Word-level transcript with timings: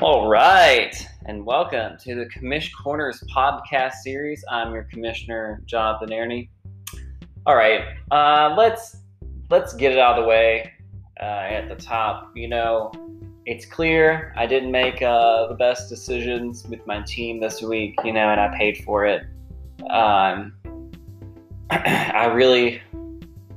All 0.00 0.28
right, 0.28 0.94
and 1.26 1.44
welcome 1.44 1.96
to 1.98 2.14
the 2.14 2.26
Commish 2.26 2.70
Corners 2.72 3.24
podcast 3.34 3.94
series. 4.04 4.44
I'm 4.48 4.72
your 4.72 4.84
commissioner, 4.84 5.60
Jonathan 5.66 6.12
Ernie. 6.12 6.50
All 7.46 7.56
right, 7.56 7.80
uh, 8.12 8.54
let's 8.56 8.98
let's 9.50 9.74
get 9.74 9.90
it 9.90 9.98
out 9.98 10.16
of 10.16 10.22
the 10.22 10.28
way 10.28 10.72
uh, 11.20 11.24
at 11.24 11.68
the 11.68 11.74
top. 11.74 12.30
You 12.36 12.46
know, 12.46 12.92
it's 13.44 13.66
clear 13.66 14.32
I 14.36 14.46
didn't 14.46 14.70
make 14.70 15.02
uh, 15.02 15.48
the 15.48 15.54
best 15.54 15.88
decisions 15.88 16.64
with 16.68 16.86
my 16.86 17.02
team 17.02 17.40
this 17.40 17.60
week. 17.60 17.96
You 18.04 18.12
know, 18.12 18.28
and 18.28 18.40
I 18.40 18.56
paid 18.56 18.84
for 18.84 19.04
it. 19.04 19.24
Um, 19.90 20.52
I 21.70 22.26
really, 22.26 22.80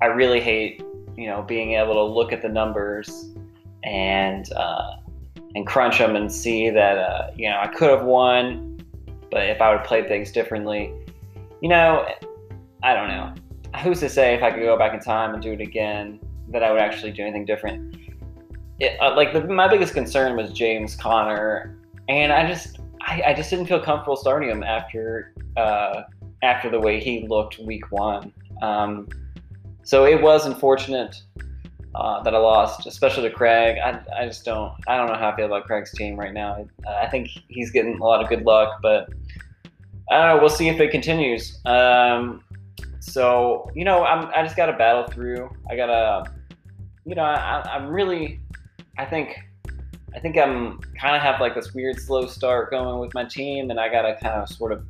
I 0.01 0.07
really 0.07 0.39
hate 0.39 0.81
you 1.15 1.27
know 1.27 1.43
being 1.43 1.73
able 1.73 1.93
to 1.93 2.03
look 2.03 2.33
at 2.33 2.41
the 2.41 2.49
numbers 2.49 3.29
and 3.83 4.51
uh, 4.53 4.95
and 5.55 5.67
crunch 5.67 5.97
them 5.97 6.15
and 6.15 6.31
see 6.31 6.69
that 6.69 6.97
uh, 6.97 7.31
you 7.35 7.49
know 7.49 7.59
I 7.59 7.67
could 7.67 7.89
have 7.89 8.03
won, 8.03 8.79
but 9.29 9.47
if 9.49 9.61
I 9.61 9.73
would 9.73 9.83
play 9.83 10.07
things 10.07 10.31
differently, 10.31 10.93
you 11.61 11.69
know, 11.69 12.07
I 12.83 12.93
don't 12.93 13.07
know. 13.07 13.33
Who's 13.83 13.99
to 14.01 14.09
say 14.09 14.33
if 14.35 14.43
I 14.43 14.51
could 14.51 14.61
go 14.61 14.77
back 14.77 14.93
in 14.93 14.99
time 14.99 15.33
and 15.33 15.41
do 15.41 15.53
it 15.53 15.61
again 15.61 16.19
that 16.49 16.63
I 16.63 16.71
would 16.71 16.81
actually 16.81 17.11
do 17.11 17.21
anything 17.21 17.45
different? 17.45 17.95
It, 18.79 18.99
uh, 18.99 19.15
like 19.15 19.31
the, 19.31 19.47
my 19.47 19.67
biggest 19.67 19.93
concern 19.93 20.35
was 20.35 20.51
James 20.51 20.95
Conner, 20.95 21.77
and 22.09 22.33
I 22.33 22.47
just 22.47 22.79
I, 23.01 23.23
I 23.27 23.33
just 23.33 23.49
didn't 23.49 23.67
feel 23.67 23.79
comfortable 23.79 24.15
starting 24.15 24.49
him 24.49 24.63
after 24.63 25.33
uh, 25.57 26.03
after 26.43 26.69
the 26.69 26.79
way 26.79 26.99
he 26.99 27.27
looked 27.27 27.59
week 27.59 27.91
one. 27.91 28.33
Um, 28.61 29.07
so 29.83 30.05
it 30.05 30.21
was 30.21 30.45
unfortunate 30.45 31.21
uh, 31.95 32.23
that 32.23 32.33
I 32.33 32.37
lost, 32.37 32.87
especially 32.87 33.29
to 33.29 33.35
Craig. 33.35 33.77
I, 33.83 33.99
I 34.17 34.25
just 34.25 34.45
don't 34.45 34.73
I 34.87 34.97
don't 34.97 35.07
know 35.07 35.15
how 35.15 35.29
I 35.29 35.35
feel 35.35 35.45
about 35.45 35.65
Craig's 35.65 35.91
team 35.91 36.17
right 36.17 36.33
now. 36.33 36.65
I, 36.87 37.05
I 37.05 37.09
think 37.09 37.29
he's 37.49 37.71
getting 37.71 37.99
a 37.99 38.03
lot 38.03 38.21
of 38.21 38.29
good 38.29 38.43
luck, 38.43 38.79
but 38.81 39.09
I 40.09 40.17
don't 40.17 40.35
know. 40.35 40.41
We'll 40.41 40.49
see 40.49 40.69
if 40.69 40.79
it 40.79 40.91
continues. 40.91 41.59
Um, 41.65 42.43
so 42.99 43.69
you 43.75 43.83
know, 43.83 44.03
I'm 44.03 44.29
I 44.35 44.43
just 44.43 44.55
got 44.55 44.67
to 44.67 44.73
battle 44.73 45.07
through. 45.07 45.49
I 45.69 45.75
gotta, 45.75 46.31
you 47.05 47.15
know, 47.15 47.23
I, 47.23 47.61
I'm 47.69 47.87
really, 47.87 48.39
I 48.97 49.05
think. 49.05 49.39
I 50.13 50.19
think 50.19 50.37
I'm 50.37 50.77
kind 50.99 51.15
of 51.15 51.21
have 51.21 51.39
like 51.39 51.55
this 51.55 51.73
weird 51.73 51.97
slow 51.97 52.25
start 52.25 52.69
going 52.69 52.99
with 52.99 53.13
my 53.13 53.23
team, 53.23 53.71
and 53.71 53.79
I 53.79 53.87
gotta 53.87 54.17
kind 54.21 54.41
of 54.41 54.49
sort 54.49 54.73
of, 54.73 54.83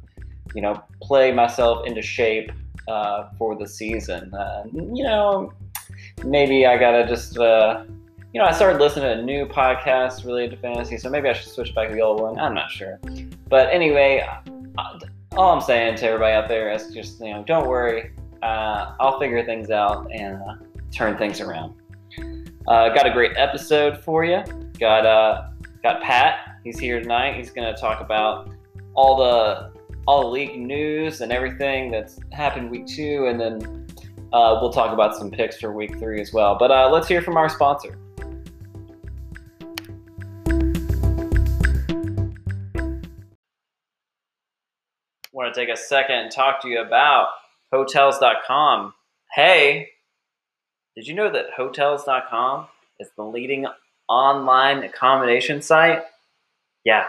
you 0.55 0.63
know, 0.63 0.83
play 0.99 1.31
myself 1.31 1.85
into 1.85 2.01
shape 2.01 2.51
uh, 2.87 3.29
for 3.37 3.55
the 3.55 3.67
season. 3.67 4.33
Uh, 4.33 4.63
you 4.73 5.03
know, 5.03 5.53
maybe 6.23 6.65
I 6.65 6.77
gotta 6.77 7.07
just, 7.07 7.37
uh, 7.37 7.83
you 8.33 8.39
know, 8.39 8.47
I 8.47 8.51
started 8.51 8.79
listening 8.79 9.15
to 9.15 9.21
a 9.21 9.21
new 9.21 9.45
podcast 9.45 10.25
related 10.25 10.51
to 10.51 10.57
fantasy, 10.57 10.97
so 10.97 11.09
maybe 11.09 11.29
I 11.29 11.33
should 11.33 11.51
switch 11.51 11.73
back 11.75 11.89
to 11.89 11.93
the 11.93 12.01
old 12.01 12.21
one. 12.21 12.39
I'm 12.39 12.53
not 12.53 12.71
sure, 12.71 12.99
but 13.49 13.69
anyway, 13.71 14.27
all 15.37 15.53
I'm 15.53 15.61
saying 15.61 15.97
to 15.97 16.07
everybody 16.07 16.33
out 16.33 16.47
there 16.47 16.71
is 16.71 16.93
just, 16.93 17.19
you 17.19 17.33
know, 17.33 17.43
don't 17.45 17.67
worry. 17.67 18.11
Uh, 18.41 18.95
I'll 18.99 19.19
figure 19.19 19.43
things 19.45 19.69
out 19.69 20.11
and 20.11 20.35
uh, 20.35 20.55
turn 20.91 21.17
things 21.17 21.41
around. 21.41 21.73
Uh, 22.67 22.89
got 22.89 23.05
a 23.07 23.11
great 23.11 23.37
episode 23.37 23.97
for 23.97 24.23
you. 24.23 24.43
Got 24.79 25.05
uh, 25.05 25.49
got 25.83 26.01
Pat. 26.01 26.57
He's 26.63 26.79
here 26.79 26.99
tonight. 27.01 27.35
He's 27.35 27.51
to 27.51 27.73
talk 27.73 28.01
about 28.01 28.49
all 28.93 29.17
the 29.17 29.71
all 30.07 30.21
the 30.21 30.27
league 30.27 30.59
news 30.59 31.21
and 31.21 31.31
everything 31.31 31.91
that's 31.91 32.19
happened 32.31 32.69
week 32.69 32.87
two, 32.87 33.27
and 33.27 33.39
then 33.39 33.80
uh, 34.33 34.57
we'll 34.61 34.71
talk 34.71 34.93
about 34.93 35.15
some 35.15 35.31
picks 35.31 35.57
for 35.57 35.71
week 35.71 35.97
three 35.99 36.21
as 36.21 36.31
well. 36.33 36.57
But 36.57 36.71
uh, 36.71 36.89
let's 36.89 37.07
hear 37.07 37.21
from 37.21 37.37
our 37.37 37.49
sponsor. 37.49 37.97
want 45.41 45.53
to 45.53 45.59
take 45.59 45.73
a 45.73 45.77
second 45.77 46.15
and 46.15 46.31
talk 46.31 46.61
to 46.61 46.67
you 46.67 46.81
about 46.81 47.29
hotels.com. 47.73 48.93
Hey, 49.33 49.89
did 50.95 51.07
you 51.07 51.13
know 51.13 51.31
that 51.31 51.47
hotels.com 51.55 52.67
is 52.99 53.09
the 53.15 53.23
leading 53.23 53.65
online 54.07 54.83
accommodation 54.83 55.61
site? 55.61 56.03
Yeah, 56.83 57.05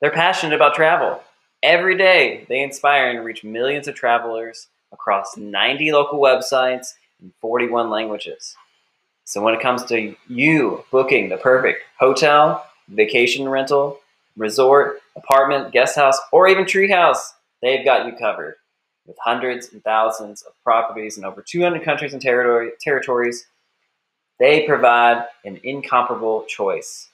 they're 0.00 0.10
passionate 0.10 0.54
about 0.54 0.74
travel. 0.74 1.20
Every 1.62 1.96
day, 1.96 2.44
they 2.48 2.62
inspire 2.62 3.10
and 3.10 3.24
reach 3.24 3.42
millions 3.42 3.88
of 3.88 3.94
travelers 3.94 4.68
across 4.94 5.36
90 5.36 5.92
local 5.92 6.20
websites 6.20 6.94
in 7.20 7.32
41 7.40 7.90
languages. 7.90 8.56
So, 9.24 9.42
when 9.42 9.54
it 9.54 9.60
comes 9.60 9.84
to 9.86 10.14
you 10.28 10.84
booking 10.90 11.28
the 11.28 11.36
perfect 11.36 11.82
hotel, 11.98 12.64
vacation 12.88 13.48
rental, 13.48 13.98
resort, 14.36 15.00
apartment, 15.16 15.72
guest 15.72 15.96
house, 15.96 16.18
or 16.32 16.48
even 16.48 16.64
treehouse, 16.64 17.32
they've 17.62 17.84
got 17.84 18.06
you 18.06 18.12
covered. 18.16 18.56
With 19.06 19.16
hundreds 19.22 19.72
and 19.72 19.82
thousands 19.84 20.42
of 20.42 20.52
properties 20.62 21.18
in 21.18 21.24
over 21.24 21.42
200 21.42 21.82
countries 21.84 22.14
and 22.14 22.22
territory, 22.22 22.70
territories, 22.80 23.46
they 24.38 24.66
provide 24.66 25.24
an 25.44 25.60
incomparable 25.62 26.44
choice 26.48 27.08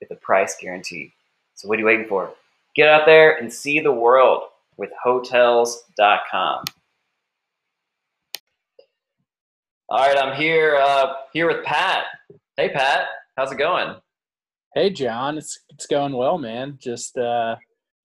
with 0.00 0.10
a 0.10 0.16
price 0.16 0.56
guarantee. 0.60 1.12
So, 1.54 1.68
what 1.68 1.76
are 1.76 1.80
you 1.80 1.86
waiting 1.86 2.08
for? 2.08 2.32
Get 2.74 2.88
out 2.88 3.06
there 3.06 3.36
and 3.36 3.52
see 3.52 3.80
the 3.80 3.92
world 3.92 4.42
with 4.76 4.90
Hotels.com. 5.02 6.64
All 9.88 9.98
right, 9.98 10.18
I'm 10.18 10.34
here 10.34 10.74
uh, 10.74 11.12
here 11.32 11.46
with 11.46 11.64
Pat. 11.64 12.06
Hey, 12.56 12.70
Pat, 12.70 13.06
how's 13.36 13.52
it 13.52 13.58
going? 13.58 13.94
Hey, 14.74 14.90
John, 14.90 15.38
it's 15.38 15.60
it's 15.68 15.86
going 15.86 16.12
well, 16.12 16.38
man. 16.38 16.76
Just 16.82 17.16
uh, 17.16 17.54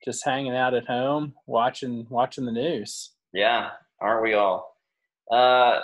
just 0.06 0.24
hanging 0.24 0.56
out 0.56 0.76
at 0.76 0.86
home, 0.86 1.34
watching 1.48 2.06
watching 2.12 2.46
the 2.46 2.52
news. 2.52 3.14
Yeah, 3.34 3.72
aren't 4.00 4.22
we 4.22 4.36
all? 4.36 4.78
Uh, 5.32 5.80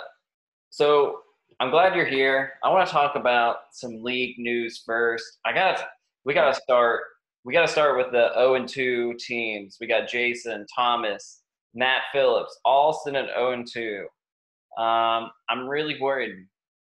so 0.70 1.18
I'm 1.58 1.70
glad 1.70 1.96
you're 1.96 2.06
here. 2.06 2.52
I 2.62 2.70
want 2.70 2.86
to 2.86 2.92
talk 2.92 3.16
about 3.16 3.56
some 3.72 4.00
league 4.00 4.38
news 4.38 4.84
first. 4.86 5.24
I 5.44 5.52
got 5.52 5.82
we 6.24 6.32
got 6.32 6.54
to 6.54 6.60
start. 6.60 7.00
We 7.44 7.52
got 7.52 7.62
to 7.62 7.72
start 7.72 7.96
with 7.96 8.12
the 8.12 8.30
0 8.34 8.54
and 8.54 8.68
2 8.68 9.14
teams. 9.18 9.78
We 9.80 9.88
got 9.88 10.08
Jason, 10.08 10.64
Thomas, 10.76 11.42
Matt 11.74 12.02
Phillips, 12.12 12.56
all 12.64 12.92
sitting 12.92 13.18
at 13.18 13.34
0 13.34 13.52
and 13.54 13.66
2. 13.66 14.06
Um, 14.76 15.30
I'm 15.48 15.68
really 15.68 15.96
worried. 16.00 16.34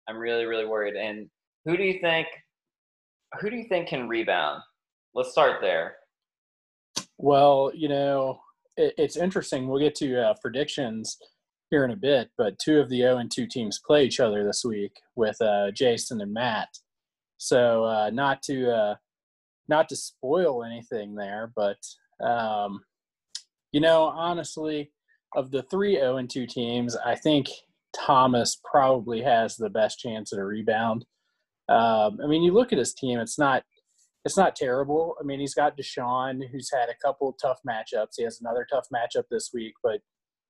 I'm 0.07 0.17
really, 0.17 0.45
really 0.45 0.65
worried. 0.65 0.95
And 0.95 1.29
who 1.65 1.77
do 1.77 1.83
you 1.83 1.99
think? 2.01 2.27
Who 3.39 3.49
do 3.49 3.55
you 3.55 3.67
think 3.69 3.89
can 3.89 4.07
rebound? 4.07 4.61
Let's 5.13 5.31
start 5.31 5.61
there. 5.61 5.95
Well, 7.17 7.71
you 7.75 7.89
know, 7.89 8.39
it, 8.77 8.93
it's 8.97 9.17
interesting. 9.17 9.67
We'll 9.67 9.81
get 9.81 9.95
to 9.95 10.29
uh, 10.29 10.33
predictions 10.41 11.17
here 11.69 11.85
in 11.85 11.91
a 11.91 11.95
bit, 11.95 12.29
but 12.37 12.57
two 12.59 12.79
of 12.79 12.89
the 12.89 12.99
0 12.99 13.17
and 13.17 13.31
2 13.31 13.45
teams 13.45 13.79
play 13.85 14.05
each 14.05 14.19
other 14.19 14.43
this 14.43 14.63
week 14.65 14.93
with 15.15 15.39
uh, 15.41 15.71
Jason 15.71 16.21
and 16.21 16.33
Matt. 16.33 16.69
So 17.37 17.83
uh, 17.83 18.09
not 18.11 18.41
to 18.43 18.71
uh, 18.71 18.95
not 19.67 19.87
to 19.89 19.95
spoil 19.95 20.63
anything 20.63 21.15
there, 21.15 21.51
but 21.55 21.77
um, 22.21 22.81
you 23.71 23.79
know, 23.79 24.03
honestly, 24.03 24.91
of 25.35 25.51
the 25.51 25.63
three 25.63 25.95
0 25.95 26.17
and 26.17 26.29
2 26.29 26.47
teams, 26.47 26.97
I 26.97 27.15
think 27.15 27.47
Thomas 27.95 28.59
probably 28.69 29.21
has 29.21 29.55
the 29.55 29.69
best 29.69 29.99
chance 29.99 30.31
at 30.33 30.39
a 30.39 30.43
rebound. 30.43 31.05
Um, 31.67 32.19
I 32.23 32.27
mean, 32.27 32.43
you 32.43 32.53
look 32.53 32.71
at 32.71 32.79
his 32.79 32.93
team; 32.93 33.19
it's 33.19 33.37
not 33.37 33.63
it's 34.25 34.37
not 34.37 34.55
terrible. 34.55 35.15
I 35.19 35.23
mean, 35.23 35.39
he's 35.39 35.53
got 35.53 35.77
Deshaun, 35.77 36.41
who's 36.51 36.69
had 36.73 36.89
a 36.89 36.97
couple 37.01 37.35
tough 37.41 37.59
matchups. 37.67 38.15
He 38.17 38.23
has 38.23 38.41
another 38.41 38.67
tough 38.69 38.87
matchup 38.93 39.23
this 39.29 39.51
week, 39.53 39.73
but 39.83 40.01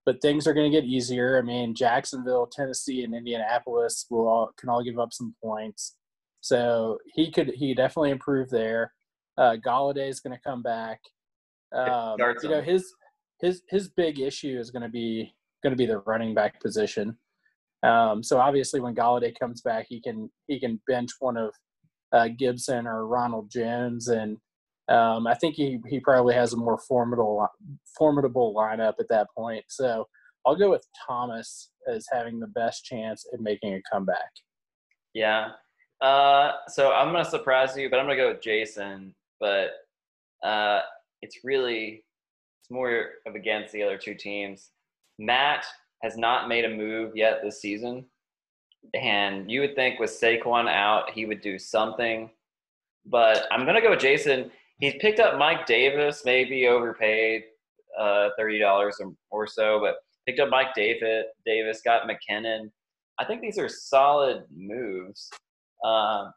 but 0.06 0.22
things 0.22 0.48
are 0.48 0.54
going 0.54 0.72
to 0.72 0.76
get 0.76 0.88
easier. 0.88 1.38
I 1.38 1.42
mean, 1.42 1.76
Jacksonville, 1.76 2.48
Tennessee, 2.52 3.04
and 3.04 3.14
Indianapolis 3.14 4.06
will 4.10 4.28
all 4.28 4.52
can 4.58 4.70
all 4.70 4.84
give 4.84 4.98
up 4.98 5.14
some 5.14 5.36
points, 5.44 5.96
so 6.42 6.98
he 7.14 7.32
could 7.32 7.50
he 7.56 7.74
definitely 7.74 8.12
improve 8.12 8.50
there. 8.50 8.94
Uh, 9.38 9.56
Golladay 9.56 10.10
is 10.10 10.20
going 10.20 10.36
to 10.36 10.42
come 10.44 10.64
back. 10.64 11.00
Um, 11.74 12.18
you 12.42 12.50
know 12.50 12.62
his 12.62 12.92
his 13.40 13.62
his 13.70 13.90
big 13.90 14.20
issue 14.20 14.58
is 14.60 14.72
going 14.72 14.84
to 14.84 14.90
be 14.90 15.34
going 15.64 15.72
to 15.72 15.78
be 15.78 15.86
the 15.86 16.00
running 16.00 16.34
back 16.34 16.60
position. 16.62 17.18
Um, 17.84 18.24
so 18.24 18.40
obviously, 18.40 18.80
when 18.80 18.96
Golladay 18.96 19.34
comes 19.40 19.62
back, 19.62 19.86
he 19.90 20.02
can 20.02 20.30
he 20.48 20.60
can 20.60 20.82
bench 20.88 21.12
one 21.20 21.38
of 21.38 21.54
uh, 22.12 22.30
Gibson 22.38 22.88
or 22.88 23.08
Ronald 23.08 23.50
Jones, 23.52 24.10
and 24.10 24.38
um, 24.90 25.28
I 25.28 25.36
think 25.36 25.56
he 25.56 25.80
he 25.88 26.00
probably 26.00 26.34
has 26.34 26.54
a 26.54 26.58
more 26.58 26.80
formidable 26.88 27.48
formidable 27.98 28.54
lineup 28.54 28.96
at 29.00 29.08
that 29.10 29.28
point. 29.38 29.64
So 29.70 30.08
I'll 30.46 30.56
go 30.56 30.72
with 30.72 30.86
Thomas 31.08 31.72
as 31.88 32.06
having 32.12 32.40
the 32.40 32.48
best 32.48 32.84
chance 32.84 33.26
at 33.34 33.40
making 33.40 33.76
a 33.76 33.82
comeback. 33.92 34.32
Yeah. 35.14 35.52
Uh, 36.02 36.54
so 36.68 36.92
I'm 36.92 37.12
gonna 37.12 37.26
surprise 37.26 37.78
you, 37.78 37.90
but 37.90 38.00
I'm 38.00 38.06
gonna 38.06 38.18
go 38.18 38.30
with 38.32 38.42
Jason. 38.42 39.14
But 39.40 39.72
uh, 40.44 40.82
it's 41.22 41.40
really 41.44 42.04
it's 42.62 42.72
more 42.72 43.10
of 43.26 43.36
against 43.36 43.74
the 43.74 43.84
other 43.84 43.98
two 43.98 44.16
teams. 44.16 44.72
Matt 45.18 45.66
has 46.02 46.18
not 46.18 46.48
made 46.48 46.66
a 46.66 46.70
move 46.70 47.12
yet 47.16 47.42
this 47.44 47.62
season. 47.62 48.06
And 48.94 49.52
you 49.52 49.62
would 49.62 49.76
think 49.76 50.00
with 50.00 50.10
Saquon 50.10 50.70
out, 50.70 51.12
he 51.12 51.26
would 51.26 51.42
do 51.42 51.60
something. 51.60 52.30
But 53.06 53.46
I'm 53.52 53.64
going 53.64 53.76
to 53.76 53.82
go 53.82 53.92
with 53.92 54.00
Jason. 54.00 54.52
he's 54.80 54.96
picked 55.00 55.20
up 55.20 55.38
Mike 55.38 55.66
Davis, 55.66 56.24
maybe 56.26 56.68
overpaid 56.68 57.44
uh, 58.00 58.30
thirty 58.38 58.60
dollars 58.60 59.02
or 59.30 59.48
so, 59.48 59.80
but 59.80 59.96
picked 60.26 60.40
up 60.40 60.50
Mike 60.50 60.74
David 60.76 61.26
Davis, 61.46 61.82
got 61.84 62.08
McKinnon. 62.08 62.70
I 63.20 63.26
think 63.26 63.42
these 63.42 63.58
are 63.58 63.68
solid 63.68 64.44
moves. 64.56 65.30
Um, 65.84 66.32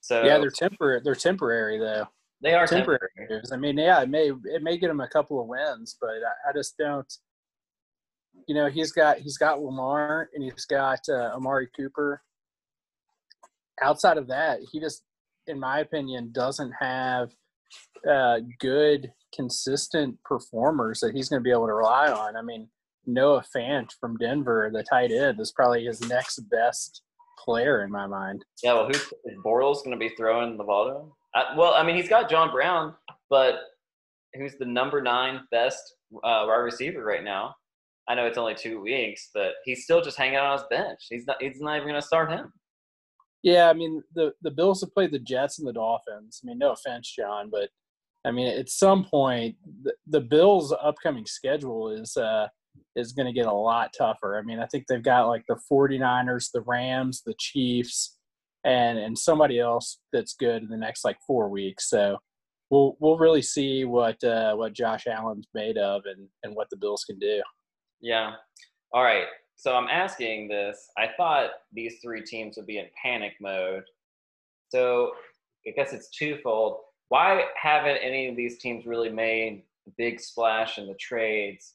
so 0.00 0.24
yeah, 0.24 0.38
they're 0.38 0.50
temporary. 0.50 1.00
They're 1.04 1.14
temporary 1.14 1.78
though. 1.78 2.06
They 2.42 2.54
are 2.54 2.66
temporary. 2.66 3.00
temporary. 3.16 3.42
I 3.52 3.56
mean, 3.56 3.76
yeah, 3.76 4.02
it 4.02 4.08
may 4.08 4.30
it 4.30 4.62
may 4.62 4.78
get 4.78 4.90
him 4.90 5.00
a 5.00 5.08
couple 5.08 5.40
of 5.40 5.46
wins, 5.46 5.96
but 6.00 6.10
I, 6.10 6.50
I 6.50 6.52
just 6.54 6.76
don't. 6.78 7.12
You 8.46 8.54
know, 8.54 8.68
he's 8.68 8.92
got 8.92 9.18
he's 9.18 9.38
got 9.38 9.62
Lamar 9.62 10.28
and 10.34 10.42
he's 10.42 10.64
got 10.64 11.00
uh, 11.08 11.30
Amari 11.34 11.68
Cooper. 11.76 12.22
Outside 13.82 14.18
of 14.18 14.28
that, 14.28 14.60
he 14.70 14.80
just, 14.80 15.04
in 15.46 15.58
my 15.58 15.80
opinion, 15.80 16.32
doesn't 16.32 16.72
have 16.80 17.30
uh, 18.08 18.40
good, 18.58 19.12
consistent 19.34 20.18
performers 20.24 21.00
that 21.00 21.14
he's 21.14 21.28
going 21.28 21.40
to 21.40 21.44
be 21.44 21.50
able 21.50 21.66
to 21.66 21.74
rely 21.74 22.10
on. 22.10 22.36
I 22.36 22.42
mean, 22.42 22.68
Noah 23.06 23.44
Fant 23.54 23.90
from 24.00 24.16
Denver, 24.16 24.70
the 24.72 24.82
tight 24.82 25.10
end, 25.10 25.40
is 25.40 25.52
probably 25.52 25.84
his 25.84 26.00
next 26.08 26.40
best 26.50 27.02
player 27.38 27.84
in 27.84 27.90
my 27.90 28.06
mind. 28.06 28.44
Yeah, 28.62 28.74
well, 28.74 28.86
who's 28.86 28.96
is 29.24 29.38
Bortles 29.44 29.84
going 29.84 29.92
to 29.92 29.96
be 29.96 30.10
throwing 30.10 30.56
the 30.56 30.64
ball 30.64 30.88
to 30.88 30.96
him? 30.96 31.12
Uh, 31.34 31.54
well, 31.56 31.74
I 31.74 31.82
mean, 31.82 31.96
he's 31.96 32.08
got 32.08 32.28
John 32.28 32.50
Brown, 32.50 32.94
but 33.28 33.54
who's 34.34 34.56
the 34.58 34.66
number 34.66 35.00
nine 35.00 35.40
best 35.50 35.94
uh, 36.24 36.44
wide 36.46 36.56
receiver 36.56 37.02
right 37.02 37.24
now? 37.24 37.54
I 38.10 38.14
know 38.16 38.26
it's 38.26 38.38
only 38.38 38.56
two 38.56 38.80
weeks, 38.80 39.30
but 39.32 39.52
he's 39.64 39.84
still 39.84 40.02
just 40.02 40.18
hanging 40.18 40.34
out 40.34 40.46
on 40.46 40.58
his 40.58 40.66
bench. 40.68 40.98
He's 41.08 41.28
not. 41.28 41.40
He's 41.40 41.60
not 41.60 41.76
even 41.76 41.88
going 41.88 42.00
to 42.00 42.06
start 42.06 42.32
him. 42.32 42.52
Yeah, 43.44 43.70
I 43.70 43.72
mean 43.72 44.02
the 44.16 44.32
the 44.42 44.50
Bills 44.50 44.80
have 44.80 44.92
played 44.92 45.12
the 45.12 45.20
Jets 45.20 45.60
and 45.60 45.68
the 45.68 45.72
Dolphins. 45.72 46.40
I 46.42 46.48
mean, 46.48 46.58
no 46.58 46.72
offense, 46.72 47.14
John, 47.16 47.50
but 47.50 47.68
I 48.24 48.32
mean 48.32 48.48
at 48.48 48.68
some 48.68 49.04
point 49.04 49.54
the, 49.84 49.94
the 50.08 50.20
Bills' 50.20 50.74
upcoming 50.82 51.24
schedule 51.24 51.90
is 51.90 52.16
uh, 52.16 52.48
is 52.96 53.12
going 53.12 53.26
to 53.26 53.32
get 53.32 53.46
a 53.46 53.52
lot 53.52 53.94
tougher. 53.96 54.36
I 54.36 54.42
mean, 54.42 54.58
I 54.58 54.66
think 54.66 54.86
they've 54.88 55.00
got 55.00 55.28
like 55.28 55.44
the 55.48 55.60
49ers, 55.70 56.50
the 56.52 56.62
Rams, 56.62 57.22
the 57.24 57.34
Chiefs, 57.38 58.18
and 58.64 58.98
and 58.98 59.16
somebody 59.16 59.60
else 59.60 60.00
that's 60.12 60.34
good 60.34 60.64
in 60.64 60.68
the 60.68 60.76
next 60.76 61.04
like 61.04 61.18
four 61.24 61.48
weeks. 61.48 61.88
So 61.88 62.18
we'll 62.70 62.96
we'll 62.98 63.18
really 63.18 63.42
see 63.42 63.84
what 63.84 64.22
uh, 64.24 64.54
what 64.56 64.72
Josh 64.72 65.06
Allen's 65.06 65.46
made 65.54 65.78
of 65.78 66.02
and 66.06 66.26
and 66.42 66.56
what 66.56 66.68
the 66.70 66.76
Bills 66.76 67.04
can 67.04 67.20
do. 67.20 67.40
Yeah. 68.00 68.32
All 68.92 69.02
right. 69.02 69.26
So 69.56 69.74
I'm 69.74 69.88
asking 69.88 70.48
this. 70.48 70.88
I 70.96 71.08
thought 71.16 71.50
these 71.72 71.96
three 72.02 72.22
teams 72.22 72.56
would 72.56 72.66
be 72.66 72.78
in 72.78 72.86
panic 73.00 73.34
mode. 73.40 73.84
So 74.70 75.12
I 75.66 75.70
guess 75.70 75.92
it's 75.92 76.08
twofold. 76.08 76.78
Why 77.10 77.44
haven't 77.60 77.98
any 77.98 78.28
of 78.28 78.36
these 78.36 78.58
teams 78.58 78.86
really 78.86 79.10
made 79.10 79.62
a 79.86 79.90
big 79.98 80.20
splash 80.20 80.78
in 80.78 80.86
the 80.86 80.94
trades? 80.94 81.74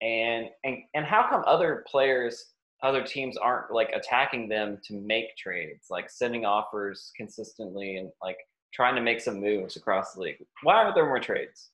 And 0.00 0.48
and 0.62 0.76
and 0.94 1.04
how 1.04 1.28
come 1.28 1.42
other 1.46 1.84
players, 1.90 2.52
other 2.84 3.02
teams 3.02 3.36
aren't 3.36 3.72
like 3.72 3.90
attacking 3.92 4.48
them 4.48 4.78
to 4.84 4.94
make 4.94 5.36
trades, 5.36 5.86
like 5.90 6.10
sending 6.10 6.44
offers 6.44 7.10
consistently 7.16 7.96
and 7.96 8.10
like 8.22 8.38
trying 8.72 8.94
to 8.94 9.00
make 9.00 9.20
some 9.20 9.40
moves 9.40 9.74
across 9.74 10.12
the 10.12 10.20
league? 10.20 10.36
Why 10.62 10.76
aren't 10.76 10.94
there 10.94 11.06
more 11.06 11.18
trades? 11.18 11.70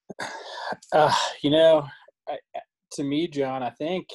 Uh, 0.93 1.15
you 1.43 1.51
know, 1.51 1.87
I, 2.27 2.39
to 2.95 3.05
me, 3.05 3.29
John, 3.29 3.63
I 3.63 3.71
think 3.71 4.09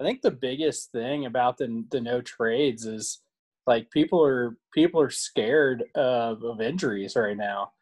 I 0.00 0.04
think 0.04 0.22
the 0.22 0.30
biggest 0.30 0.92
thing 0.92 1.26
about 1.26 1.58
the 1.58 1.84
the 1.90 2.00
no 2.00 2.20
trades 2.20 2.86
is 2.86 3.20
like 3.66 3.90
people 3.90 4.24
are 4.24 4.56
people 4.74 5.00
are 5.00 5.10
scared 5.10 5.84
of, 5.94 6.42
of 6.42 6.60
injuries 6.60 7.16
right 7.16 7.36
now. 7.36 7.72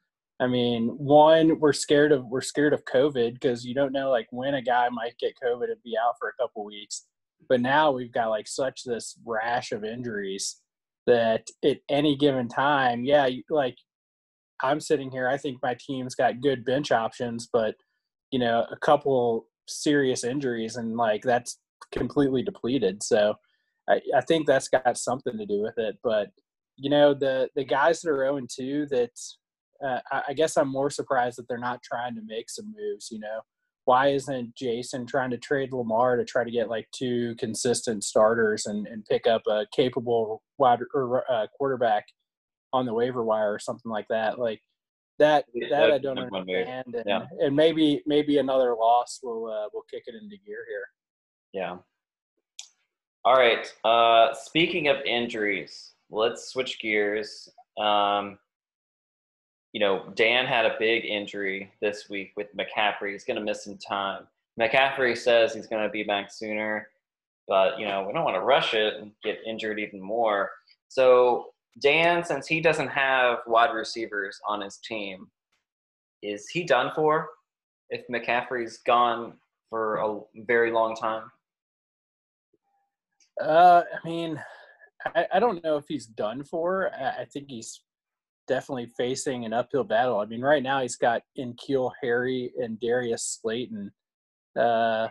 I 0.40 0.46
mean, 0.46 0.88
one, 0.98 1.58
we're 1.58 1.72
scared 1.72 2.12
of 2.12 2.26
we're 2.26 2.40
scared 2.40 2.72
of 2.72 2.84
COVID 2.84 3.34
because 3.34 3.64
you 3.64 3.74
don't 3.74 3.92
know 3.92 4.10
like 4.10 4.28
when 4.30 4.54
a 4.54 4.62
guy 4.62 4.88
might 4.88 5.18
get 5.18 5.38
COVID 5.42 5.64
and 5.64 5.82
be 5.84 5.96
out 5.96 6.14
for 6.18 6.28
a 6.28 6.42
couple 6.42 6.64
weeks. 6.64 7.06
But 7.48 7.60
now 7.60 7.90
we've 7.92 8.12
got 8.12 8.30
like 8.30 8.48
such 8.48 8.82
this 8.84 9.16
rash 9.24 9.72
of 9.72 9.84
injuries 9.84 10.60
that 11.06 11.46
at 11.64 11.78
any 11.88 12.16
given 12.16 12.48
time, 12.48 13.04
yeah, 13.04 13.28
like 13.48 13.76
I'm 14.62 14.80
sitting 14.80 15.10
here, 15.10 15.28
I 15.28 15.38
think 15.38 15.58
my 15.62 15.76
team's 15.78 16.14
got 16.14 16.40
good 16.40 16.64
bench 16.64 16.92
options, 16.92 17.48
but 17.52 17.74
you 18.30 18.38
know, 18.38 18.66
a 18.70 18.76
couple 18.76 19.47
serious 19.68 20.24
injuries 20.24 20.76
and 20.76 20.96
like 20.96 21.22
that's 21.22 21.58
completely 21.92 22.42
depleted. 22.42 23.02
So 23.02 23.34
I, 23.88 24.00
I 24.16 24.20
think 24.22 24.46
that's 24.46 24.68
got 24.68 24.98
something 24.98 25.36
to 25.38 25.46
do 25.46 25.62
with 25.62 25.78
it. 25.78 25.98
But 26.02 26.28
you 26.76 26.90
know, 26.90 27.14
the 27.14 27.48
the 27.56 27.64
guys 27.64 28.00
that 28.00 28.10
are 28.10 28.24
0 28.24 28.38
and 28.38 28.50
2 28.50 28.86
that 28.90 29.10
uh, 29.84 30.00
I, 30.10 30.22
I 30.28 30.32
guess 30.32 30.56
I'm 30.56 30.68
more 30.68 30.90
surprised 30.90 31.38
that 31.38 31.48
they're 31.48 31.58
not 31.58 31.82
trying 31.82 32.14
to 32.14 32.22
make 32.24 32.50
some 32.50 32.74
moves. 32.76 33.08
You 33.10 33.20
know, 33.20 33.40
why 33.84 34.08
isn't 34.08 34.54
Jason 34.54 35.06
trying 35.06 35.30
to 35.30 35.38
trade 35.38 35.72
Lamar 35.72 36.16
to 36.16 36.24
try 36.24 36.44
to 36.44 36.50
get 36.50 36.68
like 36.68 36.88
two 36.92 37.34
consistent 37.38 38.04
starters 38.04 38.66
and, 38.66 38.86
and 38.86 39.04
pick 39.06 39.26
up 39.26 39.42
a 39.48 39.66
capable 39.74 40.42
wide 40.58 40.80
or 40.94 41.24
uh, 41.30 41.46
quarterback 41.56 42.06
on 42.72 42.84
the 42.86 42.94
waiver 42.94 43.24
wire 43.24 43.52
or 43.52 43.58
something 43.58 43.90
like 43.90 44.06
that? 44.08 44.38
Like 44.38 44.60
that 45.18 45.44
that 45.70 45.92
I 45.92 45.98
don't 45.98 46.18
understand. 46.18 46.94
And, 46.94 47.04
yeah. 47.06 47.26
and 47.40 47.54
maybe 47.54 48.02
maybe 48.06 48.38
another 48.38 48.74
loss 48.74 49.20
will 49.22 49.46
uh, 49.46 49.68
will 49.72 49.84
kick 49.90 50.04
it 50.06 50.14
into 50.14 50.36
gear 50.44 50.64
here. 50.68 50.88
Yeah. 51.52 51.76
All 53.24 53.34
right. 53.34 53.72
Uh, 53.84 54.34
speaking 54.34 54.88
of 54.88 54.96
injuries, 55.04 55.92
let's 56.10 56.48
switch 56.48 56.78
gears. 56.80 57.48
Um, 57.78 58.38
you 59.72 59.80
know, 59.80 60.10
Dan 60.14 60.46
had 60.46 60.64
a 60.64 60.76
big 60.78 61.04
injury 61.04 61.70
this 61.80 62.08
week 62.08 62.32
with 62.36 62.48
McCaffrey. 62.56 63.12
He's 63.12 63.24
going 63.24 63.38
to 63.38 63.44
miss 63.44 63.64
some 63.64 63.76
time. 63.76 64.26
McCaffrey 64.58 65.16
says 65.16 65.54
he's 65.54 65.66
going 65.66 65.82
to 65.82 65.90
be 65.90 66.02
back 66.02 66.32
sooner, 66.32 66.88
but 67.46 67.78
you 67.78 67.86
know, 67.86 68.04
we 68.06 68.12
don't 68.12 68.24
want 68.24 68.36
to 68.36 68.40
rush 68.40 68.74
it 68.74 68.94
and 68.94 69.12
get 69.22 69.38
injured 69.46 69.78
even 69.78 70.00
more. 70.00 70.50
So 70.88 71.48
Dan, 71.80 72.24
since 72.24 72.46
he 72.46 72.60
doesn't 72.60 72.88
have 72.88 73.38
wide 73.46 73.72
receivers 73.74 74.38
on 74.46 74.60
his 74.60 74.78
team, 74.78 75.26
is 76.22 76.48
he 76.48 76.64
done 76.64 76.90
for 76.94 77.28
if 77.90 78.02
McCaffrey's 78.10 78.78
gone 78.78 79.34
for 79.70 79.96
a 79.96 80.20
very 80.46 80.70
long 80.72 80.96
time? 80.96 81.24
Uh, 83.40 83.82
I 83.92 84.08
mean, 84.08 84.42
I, 85.14 85.26
I 85.34 85.38
don't 85.38 85.62
know 85.62 85.76
if 85.76 85.84
he's 85.88 86.06
done 86.06 86.42
for. 86.44 86.90
I, 86.98 87.22
I 87.22 87.24
think 87.24 87.46
he's 87.48 87.82
definitely 88.48 88.90
facing 88.96 89.44
an 89.44 89.52
uphill 89.52 89.84
battle. 89.84 90.18
I 90.18 90.24
mean, 90.24 90.40
right 90.40 90.62
now 90.62 90.80
he's 90.80 90.96
got 90.96 91.22
N'Keal 91.38 91.92
Harry 92.02 92.50
and 92.58 92.80
Darius 92.80 93.38
Slayton 93.40 93.92
uh, 94.58 95.06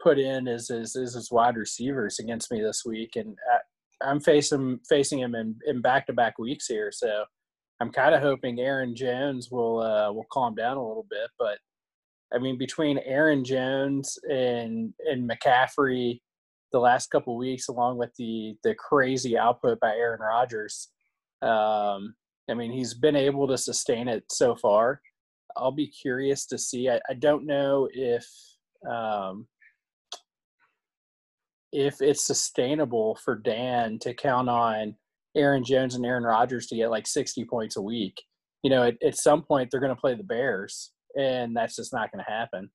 put 0.00 0.18
in 0.18 0.48
as, 0.48 0.70
as, 0.70 0.96
as 0.96 1.14
his 1.14 1.30
wide 1.30 1.56
receivers 1.56 2.18
against 2.20 2.50
me 2.50 2.62
this 2.62 2.84
week, 2.86 3.16
and 3.16 3.36
I, 4.02 4.10
am 4.10 4.20
facing 4.20 4.80
facing 4.88 5.20
him 5.20 5.34
in, 5.34 5.56
in 5.66 5.80
back-to-back 5.80 6.38
weeks 6.38 6.66
here. 6.66 6.90
So 6.92 7.24
I'm 7.80 7.90
kind 7.90 8.14
of 8.14 8.22
hoping 8.22 8.60
Aaron 8.60 8.94
Jones 8.94 9.50
will 9.50 9.80
uh, 9.80 10.12
will 10.12 10.26
calm 10.32 10.54
down 10.54 10.76
a 10.76 10.86
little 10.86 11.06
bit. 11.08 11.30
But 11.38 11.58
I 12.32 12.38
mean, 12.38 12.58
between 12.58 12.98
Aaron 12.98 13.44
Jones 13.44 14.18
and 14.28 14.92
and 15.10 15.28
McCaffrey 15.28 16.20
the 16.72 16.78
last 16.78 17.10
couple 17.10 17.36
weeks, 17.36 17.68
along 17.68 17.98
with 17.98 18.10
the 18.18 18.56
the 18.64 18.74
crazy 18.74 19.38
output 19.38 19.80
by 19.80 19.94
Aaron 19.94 20.20
Rodgers. 20.20 20.88
Um, 21.40 22.14
I 22.50 22.54
mean, 22.54 22.72
he's 22.72 22.94
been 22.94 23.16
able 23.16 23.46
to 23.48 23.58
sustain 23.58 24.08
it 24.08 24.24
so 24.30 24.56
far. 24.56 25.00
I'll 25.56 25.72
be 25.72 25.86
curious 25.86 26.46
to 26.46 26.58
see. 26.58 26.88
I, 26.88 27.00
I 27.08 27.14
don't 27.14 27.46
know 27.46 27.88
if 27.92 28.26
um, 28.88 29.46
if 31.72 32.00
it's 32.00 32.26
sustainable 32.26 33.18
for 33.24 33.36
Dan 33.36 33.98
to 34.00 34.14
count 34.14 34.48
on 34.48 34.94
Aaron 35.36 35.64
Jones 35.64 35.94
and 35.94 36.04
Aaron 36.04 36.24
Rodgers 36.24 36.66
to 36.68 36.76
get 36.76 36.90
like 36.90 37.06
60 37.06 37.44
points 37.44 37.76
a 37.76 37.82
week. 37.82 38.20
You 38.62 38.70
know, 38.70 38.84
at, 38.84 38.96
at 39.04 39.16
some 39.16 39.42
point 39.42 39.70
they're 39.70 39.80
going 39.80 39.94
to 39.94 40.00
play 40.00 40.14
the 40.14 40.24
Bears, 40.24 40.92
and 41.16 41.56
that's 41.56 41.76
just 41.76 41.92
not 41.92 42.10
going 42.10 42.24
to 42.24 42.30
happen. 42.30 42.70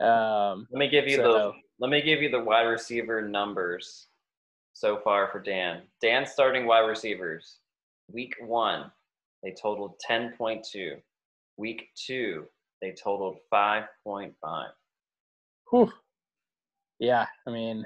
Um, 0.00 0.66
let 0.70 0.78
me 0.78 0.88
give 0.88 1.06
you 1.06 1.16
so, 1.16 1.32
the 1.32 1.52
let 1.80 1.90
me 1.90 2.02
give 2.02 2.20
you 2.20 2.30
the 2.30 2.42
wide 2.42 2.62
receiver 2.62 3.22
numbers 3.22 4.08
so 4.72 5.00
far 5.02 5.28
for 5.30 5.40
Dan. 5.40 5.82
Dan 6.02 6.26
starting 6.26 6.66
wide 6.66 6.86
receivers. 6.86 7.60
Week 8.12 8.34
one, 8.40 8.90
they 9.42 9.52
totaled 9.52 9.94
10.2. 10.08 10.96
Week 11.56 11.88
two, 12.06 12.44
they 12.82 12.92
totaled 12.92 13.38
5.5. 13.52 14.32
Whew. 15.70 15.92
Yeah, 16.98 17.26
I 17.46 17.50
mean, 17.50 17.84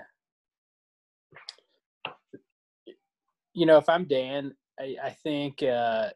you 3.58 3.66
know, 3.66 3.76
if 3.76 3.88
I'm 3.88 4.04
Dan, 4.04 4.52
I, 4.78 4.94
I 5.02 5.10
think 5.10 5.62
uh, 5.64 6.10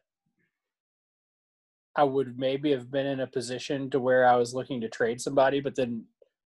I 1.97 2.03
would 2.05 2.39
maybe 2.39 2.71
have 2.71 2.89
been 2.89 3.05
in 3.05 3.19
a 3.19 3.27
position 3.27 3.89
to 3.89 3.99
where 3.99 4.25
I 4.25 4.37
was 4.37 4.53
looking 4.53 4.79
to 4.81 4.89
trade 4.89 5.19
somebody, 5.19 5.59
but 5.59 5.75
then, 5.75 6.05